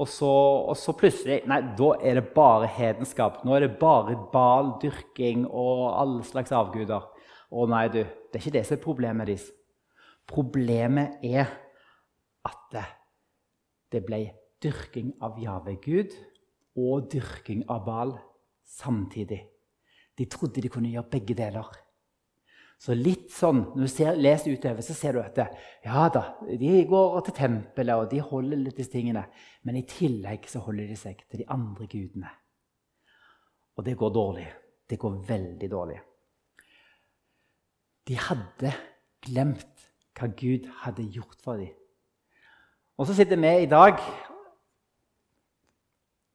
og 0.00 0.08
så, 0.08 0.30
og 0.72 0.76
så, 0.78 0.94
plutselig 0.96 1.42
Nei, 1.50 1.60
da 1.76 1.90
er 2.00 2.22
det 2.22 2.32
bare 2.32 2.70
hedenskap. 2.72 3.42
Nå 3.44 3.54
er 3.54 3.66
det 3.66 3.76
bare 3.82 4.16
baldyrking 4.32 5.44
og 5.46 5.90
alle 5.92 6.24
slags 6.24 6.54
avguder. 6.56 7.04
Å 7.52 7.66
nei, 7.68 7.84
du, 7.92 8.00
det 8.00 8.38
er 8.38 8.46
ikke 8.46 8.56
det 8.56 8.64
som 8.64 8.78
er 8.78 8.86
problemet 8.86 9.28
deres. 9.28 9.50
Problemet 10.32 11.20
er 11.26 11.50
at 12.48 12.76
det, 13.92 14.02
ble 14.06 14.24
dyrking 14.62 15.12
av 15.22 15.38
Jave 15.40 15.76
Gud 15.82 16.14
og 16.78 17.08
dyrking 17.12 17.64
av 17.70 17.84
Bal 17.86 18.14
samtidig. 18.64 19.42
De 20.16 20.26
trodde 20.30 20.62
de 20.62 20.70
kunne 20.72 20.92
gjøre 20.92 21.10
begge 21.12 21.36
deler. 21.36 21.68
Så 22.82 22.96
litt 22.98 23.30
sånn, 23.30 23.60
Når 23.76 23.84
du 23.86 23.90
ser, 23.90 24.16
leser 24.18 24.56
utover, 24.56 24.82
så 24.82 24.94
ser 24.96 25.14
du 25.14 25.20
at 25.22 25.36
det, 25.36 25.46
ja 25.84 26.08
da, 26.10 26.22
de 26.42 26.70
går 26.90 27.20
til 27.28 27.36
tempelet 27.36 27.94
og 27.94 28.08
de 28.10 28.22
holder 28.26 28.58
litt 28.58 28.80
disse 28.80 28.90
tingene. 28.90 29.22
Men 29.62 29.78
i 29.78 29.84
tillegg 29.86 30.48
så 30.50 30.64
holder 30.64 30.90
de 30.90 30.96
seg 30.98 31.20
til 31.30 31.44
de 31.44 31.46
andre 31.52 31.86
gudene. 31.86 32.32
Og 33.78 33.86
det 33.86 33.94
går 34.00 34.10
dårlig. 34.16 34.48
Det 34.90 34.98
går 34.98 35.20
veldig 35.28 35.68
dårlig. 35.70 36.00
De 38.10 38.18
hadde 38.18 38.72
glemt 39.22 39.86
hva 40.18 40.28
Gud 40.34 40.66
hadde 40.82 41.06
gjort 41.14 41.38
for 41.44 41.62
dem. 41.62 41.70
Og 42.98 43.06
så 43.08 43.14
sitter 43.16 43.40
vi 43.40 43.52
i 43.62 43.70
dag 43.70 44.00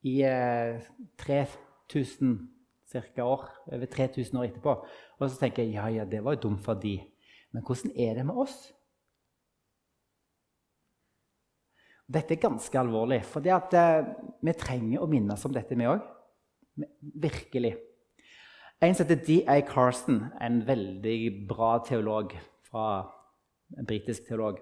i 0.08 0.22
eh, 0.26 0.80
3000 1.20 2.38
cirka 2.88 3.24
år, 3.24 3.44
over 3.74 3.86
3000 3.86 4.40
år 4.40 4.48
etterpå. 4.48 4.74
Og 5.20 5.30
så 5.30 5.40
tenker 5.40 5.64
jeg 5.64 5.76
ja, 5.76 5.88
ja, 5.92 6.06
det 6.06 6.24
var 6.24 6.38
jo 6.38 6.48
dumt 6.48 6.64
for 6.64 6.80
de. 6.80 6.98
Men 7.52 7.64
hvordan 7.64 7.94
er 7.96 8.14
det 8.16 8.26
med 8.26 8.36
oss? 8.36 8.56
Dette 12.08 12.38
er 12.38 12.40
ganske 12.40 12.80
alvorlig, 12.80 13.20
for 13.28 13.44
at, 13.52 13.74
eh, 13.74 14.06
vi 14.42 14.54
trenger 14.56 15.04
å 15.04 15.10
minnes 15.12 15.46
om 15.46 15.54
dette, 15.54 15.76
vi 15.76 15.90
òg. 15.90 16.00
Virkelig. 17.02 17.76
En 18.82 18.96
som 18.96 19.08
heter 19.08 19.26
D.A. 19.26 19.60
Carson, 19.68 20.22
en 20.42 20.62
veldig 20.68 21.48
bra 21.50 21.80
teolog 21.84 22.32
fra 22.70 23.12
en 23.78 23.86
britisk 23.90 24.28
teolog, 24.30 24.62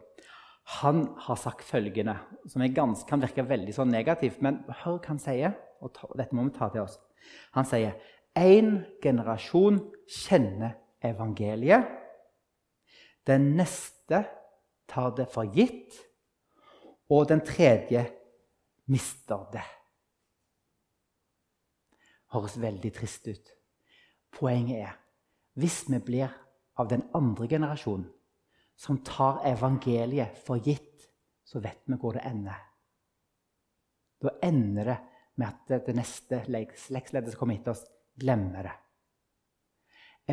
han 0.66 1.04
har 1.18 1.38
sagt 1.38 1.62
følgende, 1.64 2.18
som 2.50 2.64
ganske, 2.74 3.06
kan 3.10 3.22
virke 3.22 3.46
veldig 3.46 3.74
sånn 3.76 3.92
negativt, 3.94 4.42
men 4.42 4.64
hør 4.82 4.98
hva 4.98 5.12
han 5.12 5.22
sier. 5.22 5.54
og 5.80 5.94
ta, 5.94 6.08
Dette 6.18 6.34
må 6.34 6.48
vi 6.48 6.56
ta 6.56 6.72
til 6.74 6.82
oss. 6.82 6.98
Han 7.54 7.68
sier 7.70 7.94
én 8.34 8.80
generasjon 9.04 9.78
kjenner 10.10 10.74
evangeliet. 11.06 11.86
Den 13.26 13.54
neste 13.58 14.24
tar 14.90 15.14
det 15.18 15.28
for 15.34 15.46
gitt, 15.54 15.94
og 17.10 17.28
den 17.30 17.44
tredje 17.46 18.08
mister 18.90 19.46
det. 19.54 19.66
Høres 22.34 22.58
veldig 22.62 22.94
trist 22.94 23.30
ut. 23.30 23.54
Poenget 24.34 24.82
er 24.90 24.98
hvis 25.56 25.86
vi 25.88 26.02
blir 26.04 26.34
av 26.76 26.90
den 26.90 27.06
andre 27.16 27.48
generasjonen 27.48 28.10
som 28.76 29.00
tar 29.04 29.42
evangeliet 29.48 30.38
for 30.46 30.60
gitt, 30.60 31.06
så 31.46 31.62
vet 31.64 31.84
vi 31.86 31.98
hvor 32.00 32.18
det 32.18 32.26
ender. 32.28 32.58
Da 34.22 34.34
ender 34.44 34.90
det 34.92 34.98
med 35.36 35.48
at 35.48 35.88
det 35.88 35.96
neste 35.96 36.42
slektsleddet 36.46 37.34
som 37.34 37.40
kommer 37.40 37.58
etter 37.58 37.76
oss, 37.76 37.86
glemmer 38.16 38.70
det. 38.70 38.76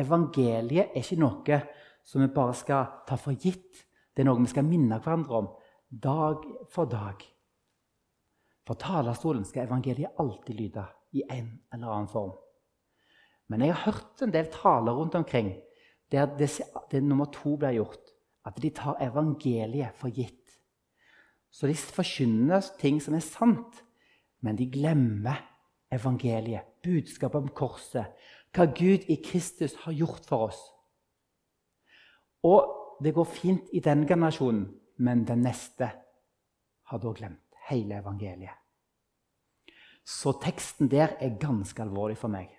Evangeliet 0.03 0.93
er 0.93 1.03
ikke 1.03 1.19
noe 1.21 1.59
som 2.03 2.23
vi 2.23 2.31
bare 2.33 2.55
skal 2.57 2.85
ta 3.07 3.17
for 3.19 3.37
gitt. 3.37 3.83
Det 4.13 4.23
er 4.23 4.27
noe 4.27 4.41
vi 4.41 4.51
skal 4.51 4.67
minne 4.67 4.99
hverandre 4.99 5.39
om 5.39 5.51
dag 5.89 6.45
for 6.71 6.89
dag. 6.89 7.21
For 8.63 8.79
talerstolen 8.79 9.43
skal 9.45 9.67
evangeliet 9.67 10.19
alltid 10.19 10.59
lyde 10.59 10.85
i 11.13 11.23
en 11.27 11.51
eller 11.73 11.91
annen 11.91 12.09
form. 12.11 12.33
Men 13.51 13.65
jeg 13.65 13.75
har 13.75 13.91
hørt 13.91 14.23
en 14.23 14.33
del 14.33 14.49
taler 14.53 14.95
rundt 14.97 15.15
omkring 15.19 15.51
der 16.11 16.29
det, 16.37 16.49
det 16.91 17.03
nummer 17.03 17.25
to 17.33 17.57
blir 17.57 17.75
gjort. 17.75 18.12
At 18.45 18.59
de 18.61 18.69
tar 18.75 18.99
evangeliet 19.01 19.95
for 19.95 20.11
gitt. 20.11 20.59
Så 21.53 21.67
de 21.69 21.75
forkynner 21.75 22.65
ting 22.79 22.99
som 23.01 23.15
er 23.15 23.23
sant, 23.23 23.83
men 24.41 24.57
de 24.57 24.67
glemmer 24.71 25.39
evangeliet, 25.93 26.65
budskapet 26.83 27.43
om 27.43 27.51
korset, 27.55 28.09
hva 28.53 28.65
Gud 28.65 29.05
i 29.09 29.19
Kristus 29.23 29.75
har 29.85 29.93
gjort 29.95 30.25
for 30.27 30.49
oss. 30.49 30.59
Og 32.43 32.99
det 33.03 33.13
går 33.15 33.29
fint 33.29 33.71
i 33.73 33.79
den 33.79 34.07
generasjonen, 34.07 34.65
men 34.97 35.23
den 35.27 35.45
neste 35.45 35.89
har 36.89 36.99
da 37.01 37.13
glemt 37.15 37.61
hele 37.69 38.01
evangeliet. 38.01 38.59
Så 40.03 40.33
teksten 40.43 40.89
der 40.91 41.15
er 41.19 41.39
ganske 41.39 41.81
alvorlig 41.81 42.17
for 42.19 42.33
meg. 42.33 42.49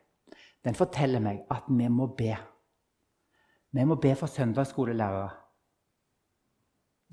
Den 0.65 0.75
forteller 0.75 1.21
meg 1.21 1.43
at 1.53 1.69
vi 1.69 1.89
må 1.93 2.09
be. 2.17 2.33
Vi 3.75 3.85
må 3.85 3.99
be 4.01 4.15
for 4.17 4.31
søndagsskolelærere 4.33 5.44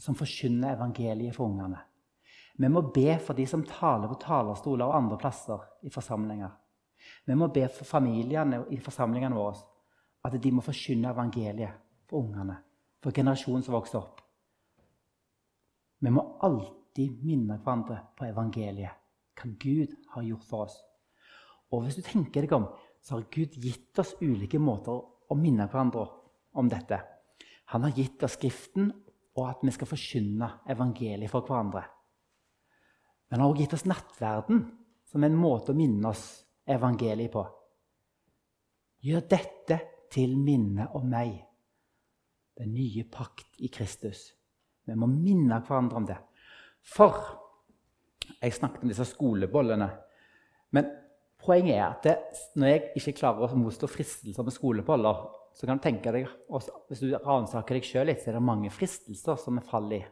som 0.01 0.17
forkynner 0.17 0.75
evangeliet 0.75 1.35
for 1.35 1.51
ungene. 1.51 1.79
Vi 2.57 2.69
må 2.69 2.81
be 2.93 3.15
for 3.21 3.37
de 3.37 3.45
som 3.49 3.63
taler 3.65 4.09
på 4.09 4.19
talerstoler 4.21 4.85
og 4.87 4.97
andre 4.97 5.17
plasser 5.21 5.61
i 5.85 5.93
forsamlinger. 5.93 6.49
Vi 7.25 7.37
må 7.37 7.47
be 7.53 7.67
for 7.69 7.87
familiene 7.87 8.63
i 8.73 8.79
forsamlingene 8.81 9.37
våre 9.37 9.61
at 10.25 10.37
de 10.41 10.51
må 10.53 10.61
forkynne 10.65 11.13
evangeliet 11.13 11.79
for 12.09 12.21
ungene, 12.21 12.57
for 13.01 13.15
generasjonen 13.15 13.65
som 13.65 13.77
vokser 13.77 14.01
opp. 14.01 14.21
Vi 16.01 16.13
må 16.13 16.23
alltid 16.45 17.21
minne 17.25 17.57
hverandre 17.61 17.99
på 18.17 18.27
evangeliet, 18.29 18.97
hva 19.37 19.49
Gud 19.61 19.93
har 20.13 20.25
gjort 20.25 20.47
for 20.49 20.65
oss. 20.67 20.77
Og 21.71 21.85
hvis 21.85 21.97
du 21.97 22.03
tenker 22.05 22.43
deg 22.43 22.53
om, 22.57 22.67
så 23.01 23.17
har 23.17 23.29
Gud 23.33 23.55
gitt 23.61 23.97
oss 24.01 24.15
ulike 24.21 24.59
måter 24.61 24.97
å 24.97 25.37
minne 25.37 25.69
hverandre 25.69 26.05
om 26.57 26.69
dette. 26.69 26.99
Han 27.73 27.85
har 27.87 27.95
gitt 27.95 28.21
oss 28.25 28.35
Skriften, 28.35 28.91
og 29.37 29.47
at 29.47 29.63
vi 29.63 29.71
skal 29.73 29.89
forkynne 29.89 30.49
evangeliet 30.69 31.31
for 31.31 31.47
hverandre. 31.47 31.83
Men 33.29 33.39
han 33.39 33.45
har 33.45 33.53
også 33.53 33.63
gitt 33.63 33.75
oss 33.77 33.87
nattverden 33.87 34.63
som 35.07 35.23
en 35.23 35.37
måte 35.39 35.71
å 35.71 35.77
minne 35.77 36.11
oss 36.11 36.25
evangeliet 36.67 37.31
på. 37.31 37.45
Gjør 39.01 39.23
dette 39.31 39.77
til 40.11 40.35
minne 40.37 40.89
om 40.97 41.07
meg, 41.09 41.33
den 42.59 42.73
nye 42.75 43.05
pakt 43.07 43.61
i 43.63 43.71
Kristus. 43.71 44.27
Vi 44.85 44.97
må 44.99 45.07
minne 45.09 45.61
hverandre 45.63 46.01
om 46.01 46.09
det. 46.09 46.19
For 46.81 47.37
Jeg 48.41 48.53
snakket 48.55 48.83
om 48.85 48.89
disse 48.89 49.05
skolebollene. 49.05 49.87
Men 50.71 50.87
poenget 51.41 51.75
er 51.75 51.83
at 51.83 52.05
det, 52.05 52.13
når 52.55 52.67
jeg 52.67 52.81
ikke 53.01 53.13
klarer 53.19 53.51
å 53.51 53.59
motstå 53.59 53.89
fristelser 53.91 54.45
med 54.45 54.55
skoleboller, 54.55 55.19
så 55.53 55.67
kan 55.67 55.77
du 55.77 55.83
tenke 55.83 56.13
deg, 56.15 56.29
hvis 56.89 57.03
du 57.03 57.11
ransaker 57.19 57.77
deg 57.77 57.85
sjøl 57.85 58.07
litt, 58.09 58.21
så 58.23 58.31
er 58.31 58.39
det 58.39 58.45
mange 58.45 58.71
fristelser 58.73 59.39
som 59.39 59.59
vi 59.59 59.65
faller 59.67 59.99
i. 59.99 60.03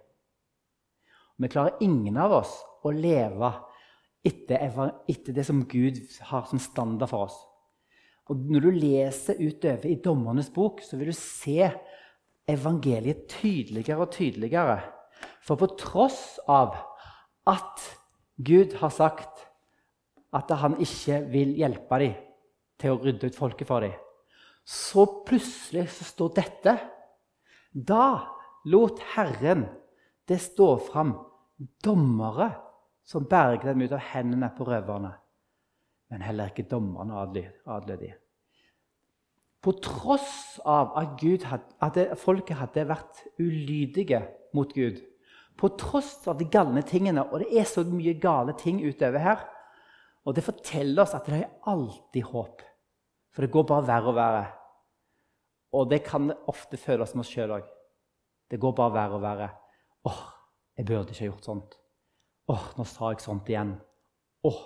Vi 1.40 1.50
klarer 1.52 1.80
ingen 1.86 2.18
av 2.20 2.36
oss 2.42 2.58
å 2.84 2.92
leve 2.92 3.54
etter, 4.28 4.66
etter, 5.08 5.36
det 5.36 5.46
som 5.48 5.64
Gud 5.72 6.02
har 6.28 6.48
som 6.50 6.60
standard 6.60 7.12
for 7.12 7.30
oss. 7.30 7.38
Og 8.30 8.44
Når 8.52 8.66
du 8.68 8.72
leser 8.76 9.40
utover 9.40 9.88
i 9.90 10.02
Dommernes 10.04 10.52
bok, 10.54 10.84
så 10.86 11.00
vil 11.00 11.10
du 11.10 11.18
se 11.18 11.72
evangeliet 12.50 13.26
tydeligere 13.32 14.04
og 14.04 14.12
tydeligere. 14.14 14.82
For 15.46 15.58
på 15.58 15.72
tross 15.80 16.38
av 16.50 16.76
at 17.50 17.86
Gud 18.38 18.76
har 18.82 18.92
sagt 18.94 19.48
at 20.36 20.52
han 20.62 20.78
ikke 20.84 21.24
vil 21.32 21.56
hjelpe 21.58 22.04
dem 22.04 22.20
til 22.80 22.94
å 22.94 23.00
rydde 23.02 23.32
ut 23.32 23.40
folket 23.40 23.68
for 23.68 23.84
dem, 23.84 23.96
så 24.70 25.06
plutselig 25.26 25.88
så 25.96 26.06
står 26.06 26.34
dette. 26.38 26.76
Da 27.74 28.06
lot 28.70 29.02
Herren 29.16 29.66
det 30.30 30.38
stå 30.44 30.76
fram 30.92 31.16
dommere 31.84 32.52
som 33.10 33.26
berget 33.26 33.66
dem 33.72 33.82
ut 33.82 33.96
av 33.98 34.04
hendene 34.12 34.52
på 34.54 34.68
røverne. 34.68 35.16
Men 36.10 36.22
heller 36.22 36.52
ikke 36.52 36.70
dommerne 36.70 37.18
adlød 37.18 37.98
de. 38.04 38.12
På 39.60 39.74
tross 39.82 40.60
av 40.64 40.94
at, 41.02 41.18
hadde, 41.50 42.06
at 42.06 42.22
folket 42.22 42.62
hadde 42.62 42.86
vært 42.88 43.24
ulydige 43.42 44.22
mot 44.56 44.70
Gud, 44.74 45.02
på 45.60 45.72
tross 45.82 46.22
av 46.30 46.38
de 46.40 46.48
galne 46.48 46.86
tingene, 46.88 47.26
og 47.26 47.42
det 47.42 47.50
er 47.60 47.68
så 47.68 47.84
mye 47.84 48.14
gale 48.22 48.54
ting 48.58 48.80
utover 48.86 49.20
her 49.20 49.42
Og 50.24 50.36
det 50.36 50.44
forteller 50.46 51.02
oss 51.04 51.16
at 51.16 51.26
det 51.26 51.42
er 51.42 51.52
alltid 51.68 52.24
håp, 52.30 52.62
for 53.34 53.42
det 53.42 53.52
går 53.52 53.66
bare 53.66 53.88
verre 53.88 54.12
og 54.12 54.18
verre. 54.18 54.59
Og 55.76 55.90
det 55.92 56.02
kan 56.06 56.32
ofte 56.50 56.80
føles 56.82 57.12
som 57.12 57.22
oss 57.22 57.30
sjøl 57.32 57.54
òg. 57.60 57.68
Det 58.50 58.58
går 58.62 58.74
bare 58.78 58.96
verre 58.96 59.20
og 59.20 59.24
verre. 59.24 59.50
Åh, 60.10 60.24
jeg 60.78 60.88
burde 60.90 61.14
ikke 61.14 61.26
ha 61.26 61.30
gjort 61.30 61.50
sånt. 61.50 61.78
Åh, 62.50 62.66
nå 62.80 62.86
sa 62.90 63.12
jeg 63.14 63.22
sånt 63.22 63.50
igjen. 63.52 63.76
Åh, 64.50 64.62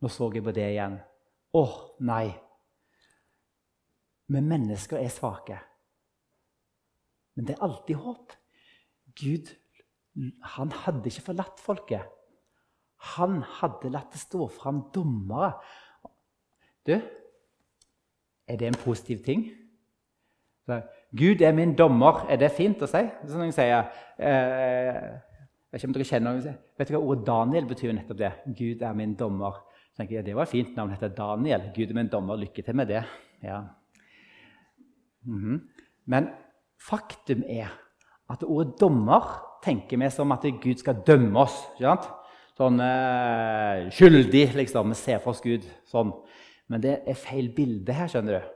nå 0.00 0.10
så 0.12 0.30
jeg 0.32 0.44
på 0.46 0.54
det 0.56 0.70
igjen. 0.72 0.96
Åh, 1.56 1.76
nei. 2.08 2.30
Men 4.32 4.48
mennesker 4.48 4.98
er 5.02 5.12
svake. 5.12 5.58
Men 7.36 7.48
det 7.48 7.56
er 7.56 7.66
alltid 7.66 8.00
håp. 8.00 8.32
Gud 9.16 9.52
han 10.56 10.72
hadde 10.72 11.10
ikke 11.10 11.26
forlatt 11.26 11.60
folket. 11.60 12.06
Han 13.16 13.42
hadde 13.58 13.92
latt 13.92 14.14
det 14.14 14.22
stå 14.22 14.46
fram 14.48 14.86
dommere. 14.94 15.52
Du, 16.88 16.94
er 16.96 18.56
det 18.56 18.70
en 18.70 18.80
positiv 18.80 19.20
ting? 19.26 19.44
Gud 21.16 21.42
er 21.42 21.52
min 21.54 21.74
dommer. 21.78 22.26
Er 22.30 22.36
det 22.36 22.52
fint 22.52 22.82
å 22.82 22.88
si? 22.90 23.02
Sånn 23.30 23.46
jeg 23.46 23.54
sier, 23.54 23.86
eh, 24.18 24.96
vet 25.70 25.80
ikke 25.80 25.88
om 25.88 25.94
dere 25.94 26.08
kjenner 26.08 26.40
Vet 26.78 26.88
du 26.88 26.96
hva 26.96 27.02
ordet 27.02 27.26
Daniel 27.26 27.66
betyr? 27.66 27.92
nettopp 27.94 28.18
det? 28.18 28.32
Gud 28.58 28.82
er 28.82 28.94
min 28.94 29.14
dommer. 29.14 29.62
Så 29.92 30.02
tenker 30.02 30.16
jeg, 30.16 30.24
Det 30.24 30.34
var 30.34 30.42
et 30.42 30.48
fint 30.48 30.76
navn. 30.76 30.90
heter 30.90 31.08
Daniel. 31.08 31.72
Gud 31.74 31.90
er 31.90 31.94
min 31.94 32.08
dommer. 32.08 32.36
Lykke 32.36 32.62
til 32.64 32.74
med 32.74 32.88
det. 32.88 33.04
Ja. 33.42 33.62
Mm 35.24 35.38
-hmm. 35.38 35.60
Men 36.06 36.28
faktum 36.78 37.44
er 37.48 37.68
at 38.30 38.42
ordet 38.42 38.80
'dommer' 38.80 39.62
tenker 39.62 39.96
vi 39.96 40.10
som 40.10 40.32
at 40.32 40.42
Gud 40.42 40.78
skal 40.78 41.02
dømme 41.06 41.40
oss. 41.40 41.66
Sånn 42.56 42.80
eh, 42.80 43.90
skyldig, 43.90 44.54
liksom. 44.54 44.88
Vi 44.88 44.94
ser 44.94 45.18
for 45.18 45.30
oss 45.30 45.40
Gud 45.40 45.66
sånn. 45.84 46.12
Men 46.68 46.80
det 46.80 47.02
er 47.06 47.14
feil 47.14 47.54
bilde 47.54 47.92
her, 47.92 48.08
skjønner 48.08 48.40
du. 48.40 48.55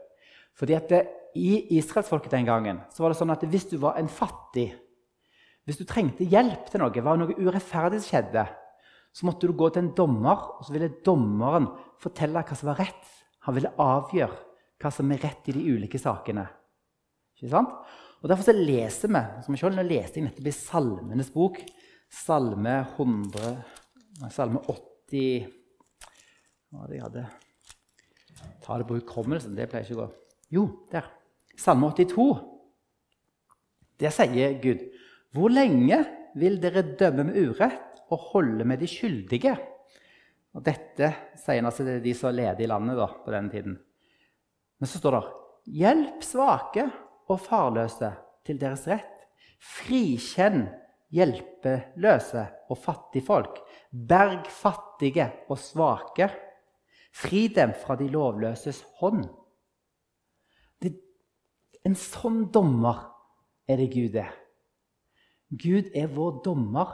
Fordi 0.57 0.77
at 0.77 0.91
det, 0.91 1.01
I 1.35 1.77
israelsfolket 1.77 2.33
den 2.33 2.47
gangen 2.47 2.81
så 2.91 3.03
var 3.03 3.13
det 3.13 3.19
sånn 3.21 3.31
at 3.31 3.43
hvis 3.47 3.69
du 3.71 3.77
var 3.79 3.95
en 3.99 4.09
fattig 4.11 4.67
hvis 5.67 5.77
du 5.77 5.85
trengte 5.85 6.25
hjelp 6.25 6.69
til 6.71 6.81
noe, 6.81 7.03
var 7.05 7.19
noe 7.21 7.35
urettferdig 7.37 8.01
som 8.01 8.09
skjedde, 8.09 8.45
så 9.13 9.27
måtte 9.27 9.47
du 9.47 9.53
gå 9.57 9.67
til 9.69 9.83
en 9.83 9.93
dommer, 9.95 10.47
og 10.57 10.65
så 10.65 10.73
ville 10.73 10.93
dommeren 11.05 11.67
fortelle 12.01 12.41
hva 12.41 12.57
som 12.57 12.71
var 12.71 12.79
rett. 12.81 13.11
Han 13.45 13.57
ville 13.57 13.73
avgjøre 13.81 14.39
hva 14.81 14.91
som 14.93 15.11
er 15.13 15.21
rett 15.21 15.51
i 15.51 15.55
de 15.57 15.65
ulike 15.67 15.99
sakene. 16.01 16.47
Ikke 17.37 17.51
sant? 17.53 17.75
Og 18.21 18.29
Derfor 18.29 18.47
så 18.47 18.55
leser 18.55 19.11
vi 19.11 19.21
som 19.45 19.57
selv, 19.57 19.77
Nå 19.77 19.85
leste 19.85 20.19
jeg 20.19 20.27
nettopp 20.27 20.49
i 20.49 20.55
Salmenes 20.55 21.31
bok, 21.33 21.61
Salme 22.11 22.75
100, 22.97 23.53
Salme 24.33 24.61
80 24.67 25.47
Hva 26.67 26.81
var 26.81 26.89
det 26.89 26.97
jeg 26.97 27.05
hadde? 27.05 27.23
Ta 28.65 28.77
det 28.77 28.89
på 28.89 28.97
hukommelsen. 28.99 29.55
Det 29.55 29.69
pleier 29.71 29.87
ikke 29.87 29.97
å 29.97 30.03
gå. 30.03 30.20
Jo, 30.51 30.67
der. 30.91 31.07
Salme 31.57 31.91
82. 31.95 32.41
Der 34.01 34.13
sier 34.13 34.57
Gud 34.61 34.81
hvor 35.31 35.51
lenge 35.53 36.01
vil 36.35 36.57
dere 36.59 36.83
dømme 36.99 37.23
med 37.29 37.37
urett 37.39 38.01
og 38.11 38.31
holde 38.33 38.65
med 38.67 38.81
de 38.81 38.89
skyldige? 38.89 39.53
Og 40.51 40.63
Dette 40.65 41.13
sier 41.39 41.63
altså 41.63 41.85
det 41.87 41.99
er 41.99 42.03
de 42.03 42.15
som 42.17 42.35
leder 42.35 42.59
i 42.65 42.67
landet 42.67 42.99
da, 42.99 43.07
på 43.23 43.31
denne 43.31 43.53
tiden. 43.53 43.77
Men 44.79 44.89
så 44.89 44.99
står 44.99 45.17
det 45.17 45.23
Hjelp 45.77 46.23
svake 46.25 46.87
og 47.29 47.39
farløse 47.39 48.09
til 48.43 48.59
deres 48.59 48.87
rett. 48.91 49.21
Frikjenn 49.61 50.65
hjelpeløse 51.13 52.43
og 52.71 52.79
fattigfolk. 52.81 53.61
Berg 53.91 54.49
fattige 54.51 55.29
og 55.47 55.59
svake. 55.61 56.27
Fri 57.15 57.45
dem 57.53 57.75
fra 57.77 57.95
de 57.99 58.09
lovløses 58.11 58.81
hånd. 58.99 59.23
En 61.87 61.97
sånn 61.97 62.45
dommer 62.53 63.07
er 63.69 63.81
det 63.81 63.89
Gud 63.93 64.17
er. 64.19 64.31
Gud 65.51 65.89
er 65.97 66.11
vår 66.13 66.41
dommer. 66.45 66.93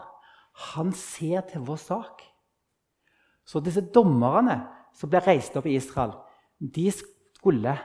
Han 0.73 0.93
ser 0.95 1.43
til 1.51 1.65
vår 1.67 1.81
sak. 1.81 2.23
Så 3.47 3.61
disse 3.63 3.83
dommerne 3.93 4.57
som 4.97 5.11
ble 5.11 5.21
reist 5.23 5.55
opp 5.59 5.67
i 5.69 5.75
Israel, 5.77 6.15
de 6.59 6.89
skulle 6.91 7.75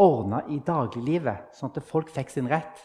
ordne 0.00 0.40
i 0.50 0.58
dagliglivet, 0.66 1.52
sånn 1.54 1.70
at 1.70 1.86
folk 1.86 2.10
fikk 2.12 2.32
sin 2.32 2.50
rett. 2.50 2.82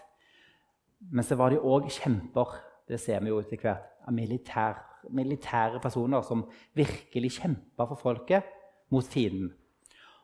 Men 1.10 1.25
så 1.25 1.38
var 1.39 1.52
de 1.52 1.62
òg 1.63 1.89
kjemper. 1.91 2.60
Det 2.88 2.99
ser 3.02 3.23
vi 3.23 3.32
jo 3.32 3.39
etter 3.41 3.60
hvert. 3.62 3.88
Militær, 4.13 4.78
militære 5.13 5.82
personer 5.82 6.23
som 6.25 6.47
virkelig 6.78 7.36
kjempa 7.39 7.86
for 7.91 7.99
folket 7.99 8.47
mot 8.93 9.06
fienden. 9.06 9.52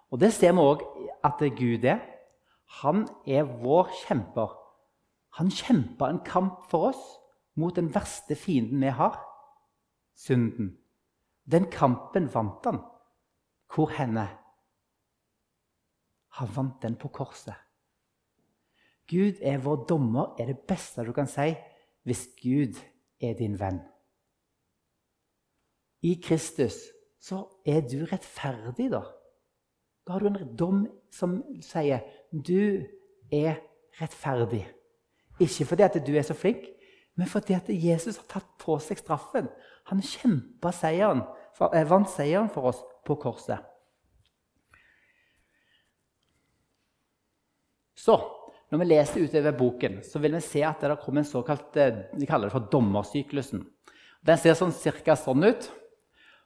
Og 0.09 0.21
det 0.21 0.31
ser 0.33 0.55
vi 0.55 0.63
òg 0.63 0.85
at 1.25 1.41
Gud 1.57 1.85
er. 1.85 2.01
Han 2.65 3.07
er 3.27 3.43
vår 3.61 3.91
kjemper. 4.05 4.55
Han 5.37 5.51
kjempa 5.51 6.09
en 6.09 6.23
kamp 6.25 6.65
for 6.71 6.91
oss 6.91 7.03
mot 7.55 7.75
den 7.75 7.91
verste 7.95 8.35
fienden 8.35 8.81
vi 8.83 8.91
har 8.91 9.19
synden. 10.15 10.77
Den 11.45 11.69
kampen 11.71 12.29
vant 12.33 12.65
han. 12.65 12.81
Hvor 13.73 13.91
henne? 13.91 14.27
Han 16.39 16.55
vant 16.55 16.81
den 16.81 16.95
på 16.95 17.07
korset. 17.07 17.55
Gud 19.07 19.41
er 19.41 19.61
vår 19.61 19.85
dommer, 19.85 20.33
er 20.39 20.49
det 20.49 20.65
beste 20.67 21.05
du 21.05 21.13
kan 21.13 21.29
si 21.29 21.53
hvis 22.05 22.27
Gud 22.41 22.79
er 23.21 23.35
din 23.37 23.59
venn. 23.59 23.79
I 26.01 26.15
Kristus 26.21 26.77
så 27.21 27.45
er 27.65 27.81
du 27.81 28.05
rettferdig, 28.05 28.91
da. 28.93 29.01
Da 30.05 30.13
har 30.13 30.21
du 30.21 30.27
en 30.29 30.57
dom 30.57 30.83
som 31.13 31.39
sier 31.65 32.03
du 32.35 32.83
er 33.31 33.59
rettferdig. 34.01 34.65
Ikke 35.39 35.65
fordi 35.65 35.83
at 35.83 35.99
du 36.07 36.15
er 36.15 36.25
så 36.27 36.35
flink, 36.37 36.67
men 37.15 37.27
fordi 37.27 37.55
at 37.55 37.69
Jesus 37.69 38.17
har 38.17 38.27
tatt 38.29 38.49
på 38.59 38.77
seg 38.83 38.99
straffen. 38.99 39.47
Han 39.91 40.03
kjempa 40.03 40.71
seieren, 40.75 41.23
eh, 41.71 41.87
vant 41.87 42.09
seieren 42.11 42.49
for 42.51 42.71
oss 42.71 42.81
på 43.05 43.15
korset. 43.15 43.63
Så 47.95 48.17
når 48.71 48.81
vi 48.81 48.85
leser 48.89 49.23
utover 49.23 49.55
boken, 49.57 50.01
så 50.03 50.19
vil 50.19 50.35
vi 50.35 50.41
se 50.43 50.63
at 50.65 50.81
det 50.81 50.99
kommer 51.03 51.23
en 51.23 51.29
såkalt 51.29 51.77
eh, 51.77 52.03
de 52.13 52.27
kaller 52.27 52.49
det 52.49 52.57
for 52.57 52.67
dommersyklusen. 52.71 53.63
Den 54.25 54.37
ser 54.41 54.57
sånn, 54.57 54.73
cirka 54.73 55.15
sånn 55.15 55.45
ut. 55.45 55.69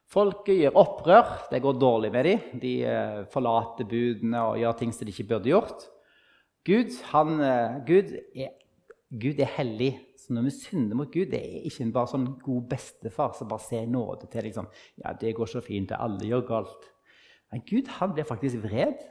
Folk 0.10 0.48
gjør 0.50 0.78
opprør. 0.80 1.34
Det 1.52 1.62
går 1.62 1.78
dårlig 1.78 2.10
med 2.14 2.26
dem. 2.26 2.46
De 2.62 2.74
eh, 2.90 3.18
forlater 3.30 3.86
budene 3.90 4.42
og 4.42 4.58
gjør 4.58 4.78
ting 4.80 4.94
som 4.96 5.06
de 5.06 5.14
ikke 5.14 5.28
burde 5.30 5.52
gjort. 5.52 5.84
Gud, 6.66 6.96
han, 7.12 7.36
eh, 7.46 7.76
Gud, 7.86 8.16
er, 8.34 8.56
Gud 9.22 9.38
er, 9.38 9.52
hellig. 9.60 9.92
Så 10.18 10.34
når 10.34 10.48
vi 10.48 10.56
synder 10.56 10.98
mot 10.98 11.12
Gud, 11.14 11.30
det 11.30 11.40
er 11.40 11.68
ikke 11.70 11.86
bare 11.94 12.10
sånn 12.10 12.26
god 12.42 12.66
bestefar 12.72 13.36
som 13.38 13.52
bare 13.52 13.66
ser 13.68 13.86
nåde 13.90 14.32
til. 14.34 14.48
Liksom. 14.50 14.72
Ja, 15.04 15.14
det 15.14 15.36
går 15.38 15.52
så 15.54 15.62
fint. 15.66 15.94
Alle 15.94 16.26
gjør 16.26 16.48
galt. 16.48 16.90
Men 17.54 17.64
Gud 17.70 17.94
han 18.00 18.18
blir 18.18 18.26
faktisk 18.30 18.64
vred. 18.66 19.06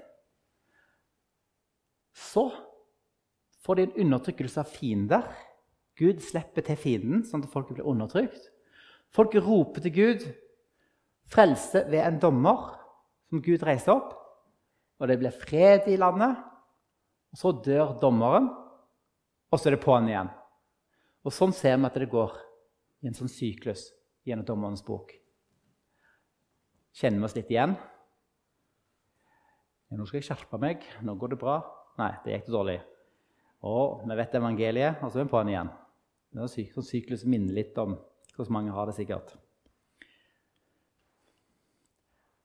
Så 2.19 2.49
får 3.63 3.79
de 3.79 3.87
en 3.87 3.97
undertrykkelse 4.07 4.67
av 4.67 4.75
fiender. 4.75 5.31
Gud 5.99 6.19
slipper 6.27 6.67
til 6.67 6.79
fienden, 6.79 7.23
sånn 7.27 7.47
at 7.47 7.55
folk 7.55 7.71
blir 7.71 7.87
undertrykt. 7.87 8.51
Folk 9.15 9.39
roper 9.39 9.87
til 9.87 9.95
Gud 9.95 10.29
frelse 11.29 11.85
ved 11.91 12.03
en 12.03 12.21
dommer 12.23 12.73
som 13.29 13.43
Gud 13.45 13.62
reiser 13.67 13.95
opp. 13.95 14.14
Og 14.99 15.09
det 15.09 15.19
blir 15.21 15.35
fred 15.35 15.88
i 15.91 15.99
landet. 16.01 16.37
Og 17.33 17.38
Så 17.38 17.53
dør 17.53 17.99
dommeren, 18.01 18.49
og 19.53 19.61
så 19.61 19.69
er 19.69 19.77
det 19.77 19.85
på'n 19.85 20.09
igjen. 20.09 20.31
Og 21.25 21.33
Sånn 21.33 21.53
ser 21.53 21.77
vi 21.77 21.87
at 21.87 21.95
det 21.95 22.11
går 22.11 22.35
i 23.03 23.11
en 23.11 23.14
sånn 23.14 23.31
syklus 23.31 23.91
gjennom 24.25 24.47
dommerens 24.49 24.85
bok. 24.85 25.12
Kjenner 26.97 27.21
vi 27.21 27.25
oss 27.29 27.37
litt 27.37 27.51
igjen? 27.53 27.77
'Nå 29.88 30.05
skal 30.05 30.19
jeg 30.19 30.29
skjerpe 30.29 30.59
meg. 30.61 30.85
Nå 31.01 31.14
går 31.17 31.33
det 31.33 31.41
bra.' 31.41 31.62
Nei, 31.99 32.12
det 32.25 32.33
gikk 32.33 32.47
det 32.47 32.55
dårlig. 32.55 32.79
Å, 33.67 33.75
vi 34.07 34.17
vet 34.21 34.35
evangeliet, 34.38 35.01
og 35.03 35.11
så 35.11 35.19
er 35.19 35.25
vi 35.25 35.33
på'n 35.33 35.49
igjen. 35.51 35.71
Det 36.31 36.38
er 36.38 36.45
en 36.45 36.73
sånn 36.77 36.87
syklus 36.87 37.25
minner 37.25 37.57
litt 37.57 37.79
om 37.81 37.97
hvordan 38.37 38.55
mange 38.55 38.75
har 38.77 38.87
det 38.87 38.95
sikkert. 38.95 39.33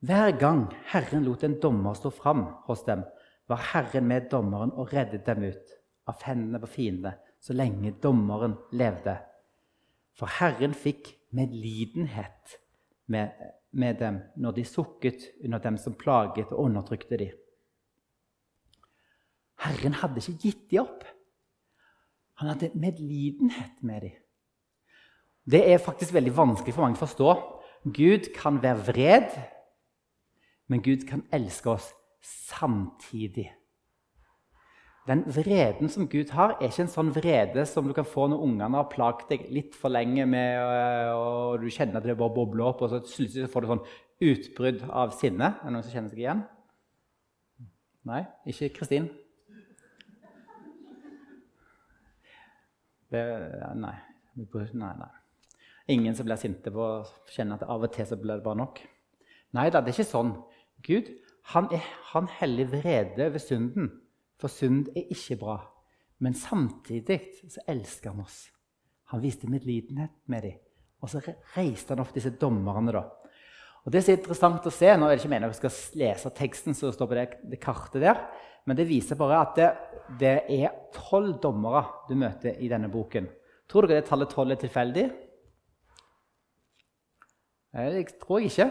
Hver 0.04 0.34
gang 0.36 0.66
Herren 0.92 1.24
lot 1.24 1.44
en 1.48 1.60
dommer 1.64 1.96
stå 1.96 2.10
fram 2.12 2.44
hos 2.68 2.84
dem, 2.84 3.06
var 3.48 3.62
Herren 3.72 4.08
med 4.08 4.28
dommeren 4.32 4.74
og 4.76 4.92
reddet 4.92 5.24
dem 5.26 5.46
ut 5.48 5.78
av 6.12 6.26
hendene 6.28 6.60
på 6.60 6.68
fiendene 6.74 7.14
så 7.44 7.56
lenge 7.56 7.94
dommeren 8.04 8.58
levde. 8.76 9.16
For 10.20 10.28
Herren 10.40 10.76
fikk 10.76 11.08
medlidenhet 11.36 12.58
med, 13.08 13.32
med 13.72 14.00
dem 14.00 14.20
når 14.36 14.58
de 14.60 14.66
sukket 14.68 15.24
under 15.44 15.64
dem 15.64 15.80
som 15.80 15.96
plaget 15.96 16.52
og 16.52 16.66
undertrykte 16.66 17.20
dem. 17.24 17.40
Herren 19.64 19.96
hadde 20.04 20.20
ikke 20.20 20.50
gitt 20.50 20.68
dem 20.72 20.84
opp. 20.84 21.08
Han 22.44 22.52
hadde 22.52 22.74
medlidenhet 22.76 23.80
med 23.82 24.10
dem. 24.10 24.20
Det 25.48 25.64
er 25.72 25.84
faktisk 25.84 26.12
veldig 26.16 26.36
vanskelig 26.36 26.76
for 26.76 26.84
mange 26.84 27.00
å 27.00 27.06
forstå. 27.06 27.34
Gud 27.96 28.32
kan 28.36 28.60
være 28.64 28.88
vred 28.92 29.44
men 30.72 30.82
Gud 30.84 31.08
kan 31.10 31.26
elske 31.34 31.70
oss 31.74 31.92
samtidig. 32.24 33.50
Den 35.08 35.26
vreden 35.28 35.90
som 35.92 36.08
Gud 36.08 36.30
har, 36.32 36.54
er 36.62 36.70
ikke 36.72 36.86
en 36.86 36.92
sånn 36.92 37.10
vrede 37.12 37.66
som 37.68 37.88
du 37.90 37.92
kan 37.96 38.08
få 38.08 38.30
når 38.32 38.44
ungene 38.46 38.80
har 38.80 38.88
plaget 38.92 39.34
deg 39.34 39.50
litt 39.52 39.76
for 39.76 39.92
lenge 39.92 40.24
med, 40.32 40.62
øh, 40.64 41.10
og 41.18 41.60
du 41.60 41.68
kjenner 41.68 42.00
at 42.00 42.08
det 42.08 42.16
bare 42.16 42.32
bobler 42.38 42.70
opp, 42.70 42.86
og 42.86 42.94
så 42.94 43.02
plutselig 43.04 43.50
får 43.52 43.66
du 43.66 43.72
sånn 43.74 43.84
utbrudd 44.24 44.86
av 44.88 45.12
sinne. 45.18 45.50
Er 45.60 45.68
det 45.68 45.74
noen 45.76 45.84
som 45.84 45.98
kjenner 45.98 46.14
seg 46.14 46.24
igjen? 46.24 46.46
Nei? 48.08 48.22
Ikke 48.48 48.72
Kristin? 48.78 49.10
Nei. 53.12 53.94
nei, 54.74 54.96
nei. 55.04 55.12
Ingen 55.94 56.16
som 56.16 56.26
blir 56.26 56.40
sinte 56.40 56.72
på 56.74 56.80
å 56.80 57.04
kjenne 57.36 57.60
at 57.60 57.68
av 57.68 57.84
og 57.84 57.92
til 57.94 58.08
så 58.08 58.16
blir 58.18 58.40
det 58.40 58.46
bare 58.48 58.62
nok. 58.64 58.80
Nei 59.54 59.68
da, 59.68 59.84
det 59.84 59.92
er 59.92 60.00
ikke 60.00 60.10
sånn. 60.10 60.32
Gud 60.84 61.12
han, 61.54 61.68
er, 61.76 61.84
han 62.14 62.28
heller 62.40 62.70
vrede 62.72 63.28
over 63.28 63.42
synden, 63.42 63.90
for 64.40 64.52
synd 64.52 64.88
er 64.96 65.10
ikke 65.12 65.38
bra. 65.42 65.58
Men 66.24 66.36
samtidig 66.38 67.20
så 67.52 67.64
elsker 67.68 68.14
han 68.14 68.24
oss. 68.24 68.46
Han 69.12 69.22
viste 69.24 69.50
medlidenhet 69.52 70.14
med 70.32 70.48
dem. 70.48 70.62
Og 71.04 71.12
så 71.12 71.20
reiste 71.58 71.92
han 71.92 72.04
opp 72.04 72.14
disse 72.16 72.32
dommerne. 72.40 72.94
da. 72.96 73.04
Og 73.84 73.92
Det 73.92 74.00
er 74.00 74.06
så 74.08 74.16
interessant 74.16 74.68
å 74.68 74.72
se. 74.72 74.94
Nå 74.96 75.08
er 75.08 75.14
det 75.14 75.22
ikke 75.22 75.34
meningen 75.34 75.52
at 75.52 75.58
vi 75.58 75.62
skal 75.68 76.00
lese 76.00 76.32
teksten 76.38 76.78
som 76.78 76.94
står 76.96 77.10
på 77.12 77.18
det, 77.20 77.28
det, 77.52 77.60
kartet 77.60 78.02
der, 78.06 78.24
men 78.66 78.80
det 78.80 78.88
viser 78.88 79.20
bare 79.20 79.42
at 79.44 79.60
det, 79.60 79.70
det 80.22 80.36
er 80.62 80.78
tolv 80.96 81.36
dommere 81.44 81.84
du 82.08 82.16
møter 82.16 82.56
i 82.64 82.72
denne 82.72 82.88
boken. 82.92 83.28
Tror 83.68 83.88
dere 83.88 84.00
det 84.00 84.08
tallet 84.08 84.32
tolv 84.32 84.56
er 84.56 84.62
tilfeldig? 84.62 85.06
Jeg 87.74 88.08
tror 88.22 88.40
jeg 88.40 88.54
ikke. 88.54 88.70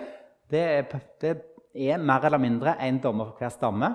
Det 0.53 0.63
er, 0.63 1.01
det 1.21 1.29
er 1.29 1.41
mer 1.75 2.25
eller 2.25 2.39
mindre 2.39 2.77
én 2.81 3.01
dommer 3.01 3.31
for 3.31 3.39
hver 3.39 3.53
stamme. 3.53 3.89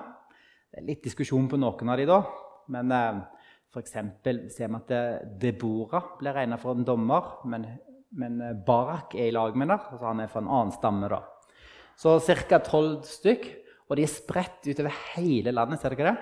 Det 0.70 0.80
er 0.80 0.86
litt 0.86 1.04
diskusjon 1.04 1.48
på 1.48 1.58
noen 1.60 1.90
av 1.90 1.98
de 1.98 2.06
da, 2.08 2.22
men 2.74 2.92
eh, 2.92 3.20
f.eks. 3.72 3.92
ser 3.92 4.68
vi 4.68 4.78
at 4.78 4.90
Debora 4.90 5.38
Deborah 5.40 6.08
blir 6.18 6.36
regna 6.36 6.58
for 6.60 6.76
en 6.76 6.84
dommer, 6.84 7.38
men, 7.48 7.66
men, 8.18 8.40
eh, 8.40 8.56
Barak 8.66 9.14
er 9.14 9.28
i 9.28 9.34
lag 9.34 9.54
med 9.56 9.68
henne. 9.68 9.78
Altså 9.92 10.08
han 10.10 10.20
er 10.24 10.32
fra 10.32 10.42
en 10.42 10.50
annen 10.50 10.74
stamme. 10.74 11.08
da. 11.08 11.22
Så 11.98 12.18
ca. 12.48 12.58
tolv 12.62 13.02
stykk, 13.06 13.46
og 13.88 13.96
de 13.96 14.04
er 14.04 14.12
spredt 14.12 14.68
utover 14.68 14.92
hele 15.14 15.52
landet. 15.52 15.80
ser 15.80 15.94
dere 15.94 16.12
det? 16.12 16.18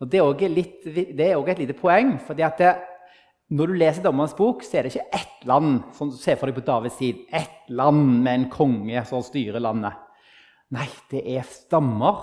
Og 0.00 0.08
Det 0.10 0.18
er 0.18 1.36
òg 1.36 1.48
et 1.48 1.58
lite 1.58 1.78
poeng. 1.78 2.18
fordi 2.18 2.42
at 2.42 2.58
det, 2.58 2.76
når 3.50 3.66
du 3.66 3.72
leser 3.74 4.02
Dommerens 4.02 4.34
bok, 4.34 4.62
så 4.62 4.78
er 4.78 4.82
det 4.82 4.96
ikke 4.96 5.14
ett 5.14 5.44
land 5.44 5.82
som 5.92 6.10
du 6.10 6.16
ser 6.16 6.36
for 6.36 6.46
deg 6.46 6.54
på 6.54 6.64
Davids 6.64 6.96
tid, 6.96 7.26
ett 7.30 7.68
land 7.68 8.22
med 8.22 8.34
en 8.34 8.50
konge 8.50 9.04
som 9.04 9.22
styrer 9.22 9.60
landet. 9.60 9.92
Nei, 10.72 10.88
det 11.12 11.22
er 11.34 11.44
stammer. 11.48 12.20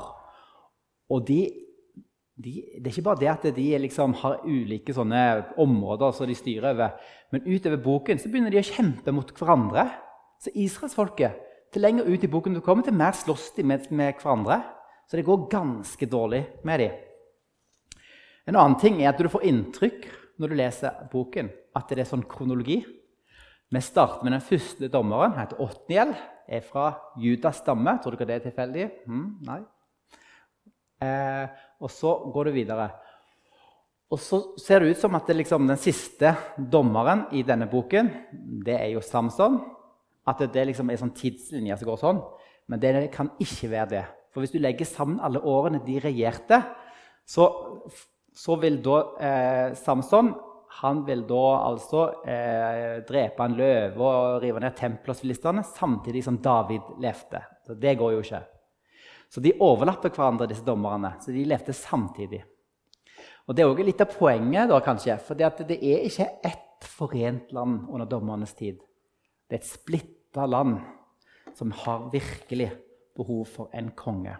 Og 1.14 1.26
de, 1.28 1.42
de, 2.38 2.54
det 2.78 2.88
er 2.88 2.94
ikke 2.96 3.06
bare 3.06 3.22
det 3.22 3.30
at 3.32 3.46
de 3.56 3.68
liksom 3.86 4.16
har 4.22 4.42
ulike 4.46 4.96
områder 4.98 6.16
som 6.16 6.30
de 6.30 6.38
styrer 6.38 6.72
over. 6.74 6.96
Men 7.32 7.46
utover 7.46 7.82
boken 7.84 8.22
så 8.22 8.30
begynner 8.30 8.54
de 8.54 8.62
å 8.62 8.66
kjempe 8.66 9.14
mot 9.14 9.30
hverandre. 9.38 9.86
Så 10.42 10.54
israelsfolket, 10.56 11.46
til 11.70 11.84
lenger 11.86 12.08
ut 12.10 12.24
i 12.24 12.32
boken 12.32 12.56
du 12.58 12.64
kommer, 12.66 12.84
til 12.84 12.98
mer 12.98 13.14
slåss 13.14 13.52
de 13.58 13.64
med, 13.68 13.92
med 13.92 14.18
hverandre. 14.18 14.64
Så 15.10 15.18
det 15.18 15.28
går 15.28 15.50
ganske 15.52 16.06
dårlig 16.10 16.46
med 16.66 16.82
dem. 16.82 16.98
En 18.50 18.58
annen 18.58 18.80
ting 18.82 18.98
er 19.04 19.12
at 19.12 19.22
du 19.22 19.30
får 19.30 19.46
inntrykk 19.46 20.08
når 20.42 20.50
du 20.50 20.58
leser 20.58 21.04
boken, 21.12 21.52
at 21.78 21.92
det 21.92 22.02
er 22.02 22.10
sånn 22.10 22.26
kronologi. 22.26 22.80
Vi 23.70 23.82
starter 23.86 24.26
med 24.26 24.34
den 24.34 24.46
første 24.46 24.90
dommeren, 24.90 25.36
heter 25.38 25.60
Otniel 25.62 26.16
er 26.50 26.64
fra 26.66 26.92
Judas 27.22 27.62
stamme. 27.62 27.98
Tror 28.02 28.18
dere 28.18 28.32
det 28.32 28.38
er 28.40 28.48
tilfeldig? 28.48 28.88
Mm, 29.08 29.28
nei. 29.48 29.60
Eh, 31.06 31.62
og 31.80 31.92
så 31.94 32.16
går 32.34 32.50
du 32.50 32.58
videre. 32.58 32.90
Og 34.10 34.20
så 34.22 34.40
ser 34.58 34.82
det 34.82 34.96
ut 34.96 35.02
som 35.04 35.16
at 35.20 35.30
liksom, 35.30 35.68
den 35.70 35.80
siste 35.80 36.34
dommeren 36.58 37.28
i 37.38 37.44
denne 37.46 37.70
boken, 37.70 38.10
det 38.66 38.76
er 38.80 38.90
jo 38.96 39.06
Samson. 39.06 39.60
At 40.28 40.42
det 40.54 40.66
liksom 40.70 40.90
er 40.90 40.98
en 40.98 41.04
sånn 41.06 41.18
tidslinje 41.18 41.78
som 41.78 41.90
går 41.90 42.02
sånn. 42.02 42.24
Men 42.70 42.82
det 42.82 42.94
kan 43.14 43.32
ikke 43.42 43.70
være 43.72 43.92
det. 43.94 44.06
For 44.34 44.42
hvis 44.42 44.54
du 44.54 44.60
legger 44.62 44.90
sammen 44.90 45.22
alle 45.26 45.42
årene 45.42 45.82
de 45.86 45.98
regjerte, 46.02 46.62
så, 47.30 47.46
så 48.34 48.58
vil 48.62 48.78
da 48.86 49.00
eh, 49.22 49.78
Samson 49.78 50.34
han 50.72 51.02
vil 51.06 51.24
da 51.28 51.46
altså 51.66 52.04
eh, 52.30 53.00
drepe 53.08 53.46
en 53.46 53.56
løve 53.58 54.06
og 54.06 54.44
rive 54.44 54.62
ned 54.62 54.76
tempelfilistene 54.78 55.64
samtidig 55.66 56.22
som 56.24 56.38
David 56.42 56.94
levde. 57.02 57.42
Så 57.66 57.74
Det 57.74 57.96
går 57.98 58.14
jo 58.14 58.22
ikke. 58.22 58.44
Så 59.30 59.42
de 59.42 59.56
overlapper 59.60 60.14
hverandre, 60.14 60.48
disse 60.50 60.66
dommerne. 60.66 61.16
Så 61.22 61.34
de 61.34 61.46
levde 61.46 61.74
samtidig. 61.74 62.44
Og 63.48 63.56
Det 63.56 63.64
er 63.64 63.72
også 63.72 63.86
litt 63.86 64.02
av 64.02 64.14
poenget, 64.14 64.70
da, 64.70 64.80
kanskje, 64.86 65.18
for 65.26 65.34
det 65.34 65.50
er 65.50 66.06
ikke 66.06 66.30
ett 66.46 66.86
forent 66.86 67.52
land 67.52 67.90
under 67.90 68.06
dommernes 68.06 68.54
tid. 68.54 68.78
Det 69.50 69.58
er 69.58 69.64
et 69.64 69.74
splitta 69.74 70.46
land 70.46 70.78
som 71.58 71.74
har 71.74 72.12
virkelig 72.14 72.72
behov 73.18 73.46
for 73.50 73.74
en 73.74 73.90
konge. 73.98 74.38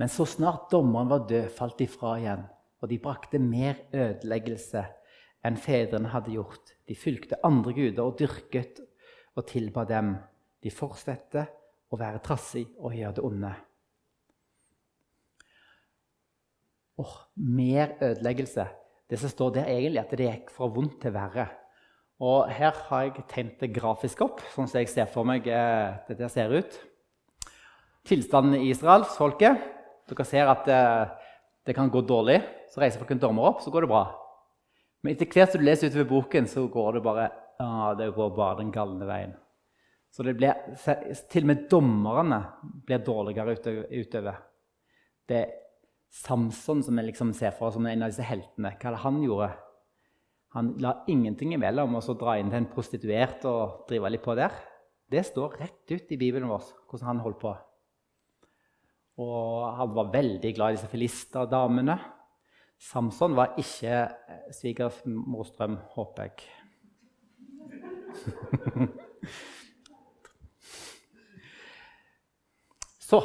Men 0.00 0.08
så 0.08 0.24
snart 0.24 0.70
dommeren 0.72 1.10
var 1.12 1.28
død, 1.28 1.50
falt 1.52 1.76
de 1.78 1.86
fra 1.92 2.16
igjen 2.16 2.48
og 2.80 2.90
de 2.90 2.98
brakte 3.02 3.40
mer 3.42 3.80
ødeleggelse 3.94 4.84
enn 5.46 5.58
fedrene 5.60 6.10
hadde 6.12 6.34
gjort. 6.34 6.74
De 6.88 6.96
fulgte 6.98 7.38
andre 7.46 7.74
guder 7.74 8.04
og 8.04 8.18
dyrket 8.18 8.82
og 9.38 9.46
tilba 9.48 9.84
dem. 9.88 10.14
De 10.62 10.70
fortsatte 10.74 11.46
å 11.88 11.98
være 11.98 12.22
trassig 12.24 12.66
og 12.78 12.96
gjøre 12.96 13.16
det 13.18 13.24
onde. 13.24 13.52
Oh, 16.98 17.14
mer 17.36 17.94
ødeleggelse. 18.02 18.66
Det 19.08 19.18
som 19.20 19.30
står 19.30 19.54
der, 19.54 19.70
egentlig 19.70 20.02
at 20.02 20.12
det 20.18 20.26
gikk 20.26 20.50
fra 20.52 20.66
vondt 20.74 20.98
til 21.04 21.14
verre. 21.14 21.46
Og 22.18 22.50
Her 22.50 22.74
har 22.88 23.04
jeg 23.06 23.24
tegnet 23.30 23.60
det 23.62 23.70
grafisk 23.76 24.24
opp, 24.26 24.42
sånn 24.52 24.66
som 24.66 24.80
jeg 24.80 24.90
ser 24.90 25.06
for 25.10 25.26
meg 25.26 25.46
eh, 25.46 25.94
det 26.08 26.18
der 26.18 26.32
ser 26.32 26.50
ut. 26.50 26.74
Tilstanden 28.08 28.58
i 28.58 28.72
israelsfolket. 28.72 29.62
Dere 30.10 30.26
ser 30.26 30.50
at 30.50 30.66
eh, 30.72 31.30
det 31.68 31.76
kan 31.78 31.92
gå 31.92 32.02
dårlig 32.02 32.40
så 32.72 32.82
reiser 32.82 33.00
folk 33.00 33.12
en 33.14 33.22
dommer 33.22 33.50
opp, 33.50 33.62
så 33.64 33.72
går 33.74 33.84
det 33.84 33.92
bra. 33.92 34.04
Men 35.02 35.14
etter 35.14 35.30
hvert 35.30 35.52
som 35.52 35.62
du 35.62 35.66
leser 35.66 35.92
utover 35.92 36.08
boken, 36.10 36.48
så 36.50 36.64
går 36.72 36.98
det 36.98 37.04
bare 37.06 37.28
ah, 37.62 37.92
det 37.98 38.10
går 38.16 38.34
bare 38.36 38.60
den 38.62 38.72
galne 38.74 39.06
veien. 39.08 39.36
Så 40.10 40.24
det 40.24 40.34
blir, 40.38 40.56
Til 41.30 41.44
og 41.44 41.50
med 41.50 41.64
dommerne 41.70 42.40
blir 42.86 43.04
dårligere 43.04 43.56
utover. 43.92 44.38
Det 45.28 45.38
er 45.38 45.56
Samson 46.08 46.80
som 46.82 46.96
vi 46.96 47.04
liksom 47.10 47.34
ser 47.36 47.52
for 47.52 47.68
oss 47.68 47.76
som 47.76 47.86
en 47.86 48.02
av 48.06 48.08
disse 48.08 48.24
heltene. 48.24 48.72
Hva 48.80 48.94
det 48.94 49.02
han 49.02 49.20
gjorde? 49.22 49.50
Han 50.56 50.70
la 50.80 50.94
ingenting 51.12 51.52
imellom 51.52 51.98
og 51.98 52.04
så 52.04 52.14
dra 52.16 52.38
inn 52.40 52.48
til 52.48 52.62
en 52.62 52.70
prostituert 52.72 53.44
og 53.48 53.84
drive 53.90 54.14
litt 54.14 54.24
på 54.24 54.36
der. 54.38 54.54
Det 55.08 55.20
står 55.28 55.58
rett 55.60 55.92
ut 55.92 56.12
i 56.12 56.20
Bibelen 56.20 56.48
vår 56.48 56.64
hvordan 56.88 57.10
han 57.10 57.20
holdt 57.24 57.42
på. 57.42 57.52
Og 59.20 59.66
han 59.76 59.92
var 59.96 60.12
veldig 60.14 60.54
glad 60.56 60.72
i 60.72 60.78
disse 60.78 60.88
filisterdamene. 60.88 61.98
Samson 62.78 63.34
var 63.36 63.54
ikke 63.58 63.90
eh, 63.90 64.52
svigermors 64.54 65.50
drøm, 65.56 65.76
håper 65.94 66.22
jeg. 66.22 66.32
Så 73.08 73.18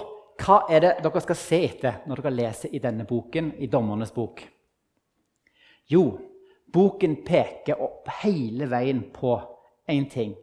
hva 0.43 0.57
er 0.71 0.79
det 0.81 0.91
dere 1.05 1.21
skal 1.23 1.37
se 1.37 1.59
etter 1.67 1.93
når 2.09 2.15
dere 2.23 2.33
leser 2.33 2.69
i 2.73 2.81
denne 2.83 3.05
boken, 3.07 3.53
i 3.61 3.67
Dommernes 3.71 4.11
bok? 4.15 4.41
Jo, 5.91 6.03
boken 6.73 7.19
peker 7.27 7.81
opp 7.83 8.07
hele 8.23 8.65
veien 8.71 9.03
på 9.13 9.35
én 9.91 10.09
ting. 10.09 10.33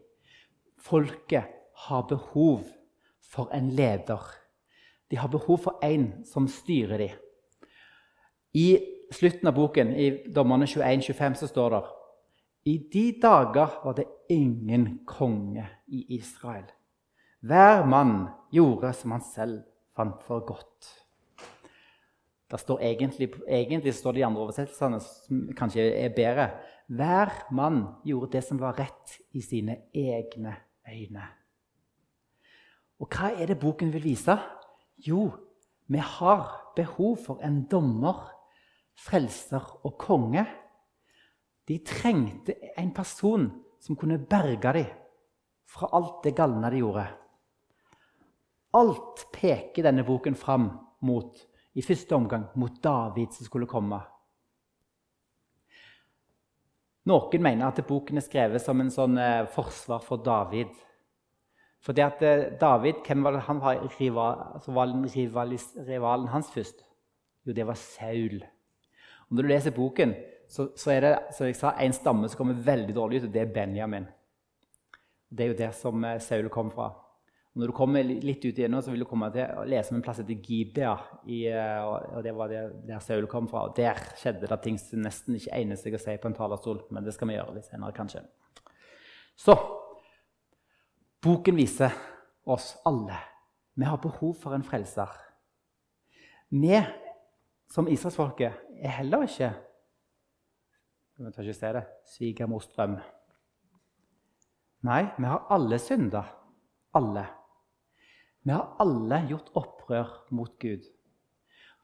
Folket 0.80 1.44
har 1.86 2.06
behov 2.08 2.62
for 3.20 3.50
en 3.56 3.70
leder. 3.74 4.20
De 5.10 5.16
har 5.18 5.28
behov 5.32 5.58
for 5.66 5.78
en 5.82 6.24
som 6.28 6.48
styrer 6.48 6.98
dem. 7.02 7.10
I 8.54 8.99
slutten 9.10 9.48
av 9.48 9.54
boken, 9.54 9.94
i 9.96 10.10
Dommerne 10.34 10.66
21-25, 10.66 11.34
så 11.34 11.48
står 11.50 11.74
det 11.74 11.82
I 12.70 12.76
de 12.92 13.04
dager 13.22 13.80
var 13.84 13.96
det 13.96 14.06
ingen 14.28 15.00
konge 15.06 15.66
i 15.88 16.04
Israel. 16.18 16.66
Hver 17.40 17.86
mann 17.88 18.28
gjorde 18.52 18.92
som 18.92 19.14
han 19.16 19.24
selv 19.24 19.62
fant 19.96 20.20
for 20.26 20.44
godt. 20.46 20.90
Står 22.50 22.80
egentlig, 22.82 23.30
egentlig 23.46 23.94
står 23.94 24.12
det 24.12 24.20
i 24.20 24.26
andre 24.26 24.42
oversettelsene, 24.42 24.98
som 25.00 25.42
kanskje 25.56 25.84
er 25.94 26.14
bedre 26.14 26.48
Hver 26.90 27.30
mann 27.54 27.84
gjorde 28.04 28.32
det 28.32 28.42
som 28.44 28.58
var 28.58 28.74
rett 28.78 29.14
i 29.32 29.40
sine 29.40 29.76
egne 29.94 30.56
øyne. 30.90 31.28
Og 33.00 33.08
hva 33.08 33.30
er 33.38 33.46
det 33.46 33.60
boken 33.60 33.92
vil 33.94 34.02
vise? 34.04 34.34
Jo, 34.98 35.30
vi 35.86 36.02
har 36.02 36.72
behov 36.76 37.16
for 37.22 37.40
en 37.46 37.62
dommer 37.70 38.26
frelser 39.00 39.64
og 39.86 39.96
konge. 40.00 40.44
De 41.68 41.78
trengte 41.86 42.56
en 42.78 42.92
person 42.94 43.48
som 43.80 43.96
kunne 43.96 44.18
berge 44.18 44.74
dem 44.76 44.92
fra 45.70 45.88
alt 45.96 46.24
det 46.24 46.34
galne 46.36 46.70
de 46.72 46.82
gjorde. 46.82 47.06
Alt 48.76 49.26
peker 49.34 49.86
denne 49.86 50.04
boken 50.06 50.36
fram 50.38 50.68
mot, 51.06 51.34
i 51.74 51.82
første 51.82 52.14
omgang 52.14 52.48
mot 52.58 52.76
David 52.82 53.34
som 53.34 53.46
skulle 53.46 53.70
komme. 53.70 53.98
Noen 57.10 57.42
mener 57.42 57.70
at 57.70 57.80
boken 57.86 58.20
er 58.20 58.26
skrevet 58.26 58.62
som 58.62 58.82
en 58.82 58.92
sånn 58.92 59.16
eh, 59.18 59.48
forsvar 59.50 60.02
for 60.04 60.22
David. 60.22 60.70
Fordi 61.80 62.04
at 62.04 62.22
eh, 62.26 62.46
David, 62.60 63.00
hvem 63.06 63.24
var 63.24 63.34
det 63.34 63.46
han 63.46 63.62
var, 63.62 63.80
rival, 63.96 64.42
altså 64.58 64.74
var 64.76 64.92
rivalen 65.88 66.28
hans 66.34 66.50
først? 66.52 66.84
Jo, 67.46 67.54
det 67.56 67.66
var 67.66 67.78
Saul. 67.80 68.42
Og 69.30 69.36
når 69.36 69.46
du 69.46 69.52
leser 69.52 69.74
boken, 69.76 70.14
så, 70.50 70.72
så 70.76 70.90
er 70.90 71.04
det 71.04 71.12
som 71.36 71.46
jeg 71.46 71.58
sa, 71.58 71.76
en 71.78 71.94
stamme 71.94 72.28
som 72.28 72.40
kommer 72.40 72.64
veldig 72.66 72.96
dårlig 72.96 73.20
ut, 73.20 73.28
og 73.28 73.36
det 73.36 73.44
er 73.44 73.52
Benjamin. 73.54 74.08
Det 75.30 75.44
er 75.44 75.52
jo 75.52 75.60
der 75.60 75.76
som 75.76 76.02
eh, 76.04 76.18
Saul 76.22 76.50
kom 76.50 76.72
fra. 76.74 76.88
Og 77.50 77.62
når 77.62 77.70
du 77.70 77.74
kommer 77.74 78.06
litt 78.06 78.42
ut 78.42 78.58
igjennom, 78.58 78.82
så 78.82 78.90
vil 78.90 79.04
du 79.04 79.08
komme 79.10 79.28
til 79.34 79.46
å 79.58 79.64
lese 79.66 79.94
om 79.94 80.00
en 80.00 80.04
plass 80.06 80.20
etter 80.22 80.38
Gibea. 80.42 80.96
I, 81.30 81.44
eh, 81.50 81.86
og 81.86 82.20
det 82.26 82.34
var 82.34 82.50
der, 82.50 82.74
der 82.86 83.02
Saul 83.02 83.26
kom 83.30 83.46
fra. 83.50 83.68
Og 83.68 83.78
der 83.78 83.98
skjedde 84.18 84.50
det 84.50 84.60
ting 84.66 84.78
som 84.82 85.02
nesten 85.06 85.38
ikke 85.38 85.54
egner 85.54 85.78
seg 85.78 85.94
å 85.94 86.02
si 86.02 86.14
på 86.18 86.30
en 86.30 86.38
talerstol. 86.38 86.82
Men 86.90 87.06
det 87.06 87.14
skal 87.14 87.30
vi 87.30 87.38
gjøre 87.38 87.54
litt 87.58 87.70
senere, 87.70 87.94
kanskje. 87.94 88.24
Så 89.38 89.54
boken 91.22 91.58
viser 91.58 91.94
oss 92.50 92.72
alle 92.88 93.18
vi 93.78 93.86
har 93.86 94.02
behov 94.02 94.34
for 94.36 94.52
en 94.52 94.66
frelser. 94.66 95.08
Vi 96.50 96.74
som 97.70 97.88
israelsfolket 97.88 98.52
er 98.82 98.96
heller 99.00 99.26
ikke 99.26 99.52
Vi 101.20 101.30
tar 101.32 101.44
ikke 101.44 101.54
se 101.54 101.72
det 101.76 101.82
svigermors 102.08 102.66
drøm. 102.72 102.94
Nei, 104.88 105.02
vi 105.18 105.28
har 105.28 105.50
alle 105.52 105.76
synda. 105.78 106.22
Alle. 106.96 107.26
Vi 108.42 108.54
har 108.54 108.76
alle 108.80 109.18
gjort 109.28 109.50
opprør 109.54 110.14
mot 110.32 110.54
Gud. 110.58 110.86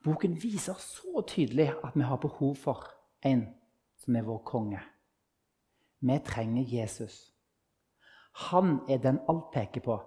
Boken 0.05 0.39
viser 0.41 0.79
så 0.81 1.21
tydelig 1.29 1.69
at 1.85 1.93
vi 1.95 2.07
har 2.09 2.17
behov 2.17 2.55
for 2.57 2.89
en 3.29 3.45
som 4.01 4.17
er 4.17 4.25
vår 4.25 4.41
konge. 4.49 4.81
Vi 6.01 6.19
trenger 6.25 6.65
Jesus. 6.65 7.35
Han 8.49 8.81
er 8.89 8.99
den 9.05 9.21
alt 9.29 9.51
peker 9.53 9.85
på. 9.85 9.99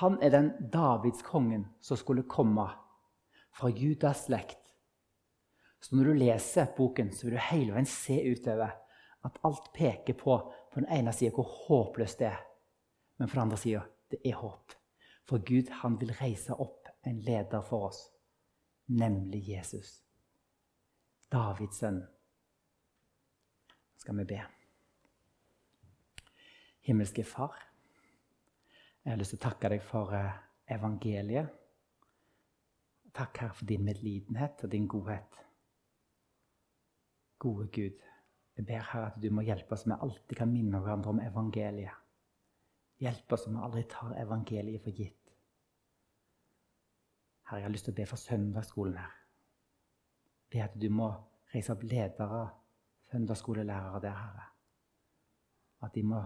Han 0.00 0.18
er 0.22 0.30
den 0.30 0.50
Davidskongen 0.72 1.68
som 1.80 1.96
skulle 1.96 2.26
komme 2.26 2.66
fra 3.52 3.68
Judas 3.68 4.26
slekt 4.26 4.61
så 5.82 5.96
når 5.96 6.04
du 6.04 6.12
leser 6.22 6.70
boken, 6.76 7.10
så 7.12 7.26
vil 7.26 7.34
du 7.36 7.42
hele 7.48 7.74
veien 7.74 7.88
se 7.90 8.20
utover 8.30 8.70
at 9.26 9.38
alt 9.46 9.72
peker 9.74 10.14
på 10.18 10.36
på 10.72 10.80
den 10.80 10.88
ene 10.94 11.12
sida 11.12 11.34
hvor 11.34 11.48
håpløst 11.66 12.22
det 12.22 12.28
er, 12.30 12.38
men 13.18 13.28
på 13.28 13.34
den 13.34 13.42
andre 13.42 13.58
sida 13.58 13.82
det 14.12 14.20
er 14.24 14.38
håp. 14.38 14.72
For 15.28 15.42
Gud 15.42 15.70
han 15.82 15.98
vil 16.00 16.14
reise 16.20 16.54
opp 16.54 16.88
en 17.06 17.18
leder 17.26 17.62
for 17.66 17.88
oss, 17.90 18.00
nemlig 18.86 19.42
Jesus. 19.48 20.00
Davids 21.32 21.78
sønn. 21.80 22.02
Skal 23.96 24.18
vi 24.18 24.26
be. 24.34 24.40
Himmelske 26.82 27.24
Far, 27.24 27.54
jeg 29.04 29.12
har 29.12 29.18
lyst 29.18 29.34
til 29.34 29.40
å 29.40 29.46
takke 29.48 29.70
deg 29.70 29.82
for 29.82 30.14
eh, 30.14 30.34
evangeliet. 30.74 31.50
Takk, 33.12 33.38
Herre, 33.42 33.54
for 33.54 33.68
din 33.68 33.82
medlidenhet 33.86 34.62
og 34.62 34.70
din 34.72 34.86
godhet. 34.90 35.42
Gode 37.42 37.66
Gud, 37.74 38.02
jeg 38.56 38.66
ber 38.66 38.84
her 38.92 39.08
at 39.08 39.18
du 39.22 39.30
må 39.34 39.42
hjelpe 39.42 39.74
oss, 39.74 39.86
vi 39.88 39.96
alltid 39.96 40.36
kan 40.38 40.50
minne 40.52 40.78
hverandre 40.78 41.14
om 41.14 41.22
evangeliet. 41.24 41.98
Hjelp 43.02 43.34
oss 43.34 43.46
så 43.46 43.50
vi 43.50 43.62
aldri 43.66 43.82
tar 43.90 44.14
evangeliet 44.22 44.84
for 44.84 44.94
gitt. 44.94 45.32
Herre, 47.48 47.58
jeg 47.58 47.66
har 47.66 47.74
lyst 47.74 47.88
til 47.88 47.96
å 47.96 47.98
be 47.98 48.06
for 48.06 48.22
søndagsskolen 48.22 49.00
her. 49.00 49.16
Be 50.52 50.62
at 50.62 50.76
du 50.78 50.86
må 50.92 51.08
reise 51.54 51.74
opp 51.74 51.82
ledere, 51.88 52.44
søndagsskolelærere 53.10 54.04
der, 54.04 54.22
Herre. 54.22 54.46
At 55.82 55.96
de 55.96 56.06
må, 56.06 56.22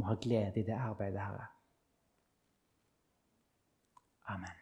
må 0.00 0.08
ha 0.08 0.16
glede 0.16 0.62
i 0.62 0.66
det 0.66 0.78
arbeidet, 0.78 1.20
Herre. 1.20 1.46
Amen. 4.32 4.61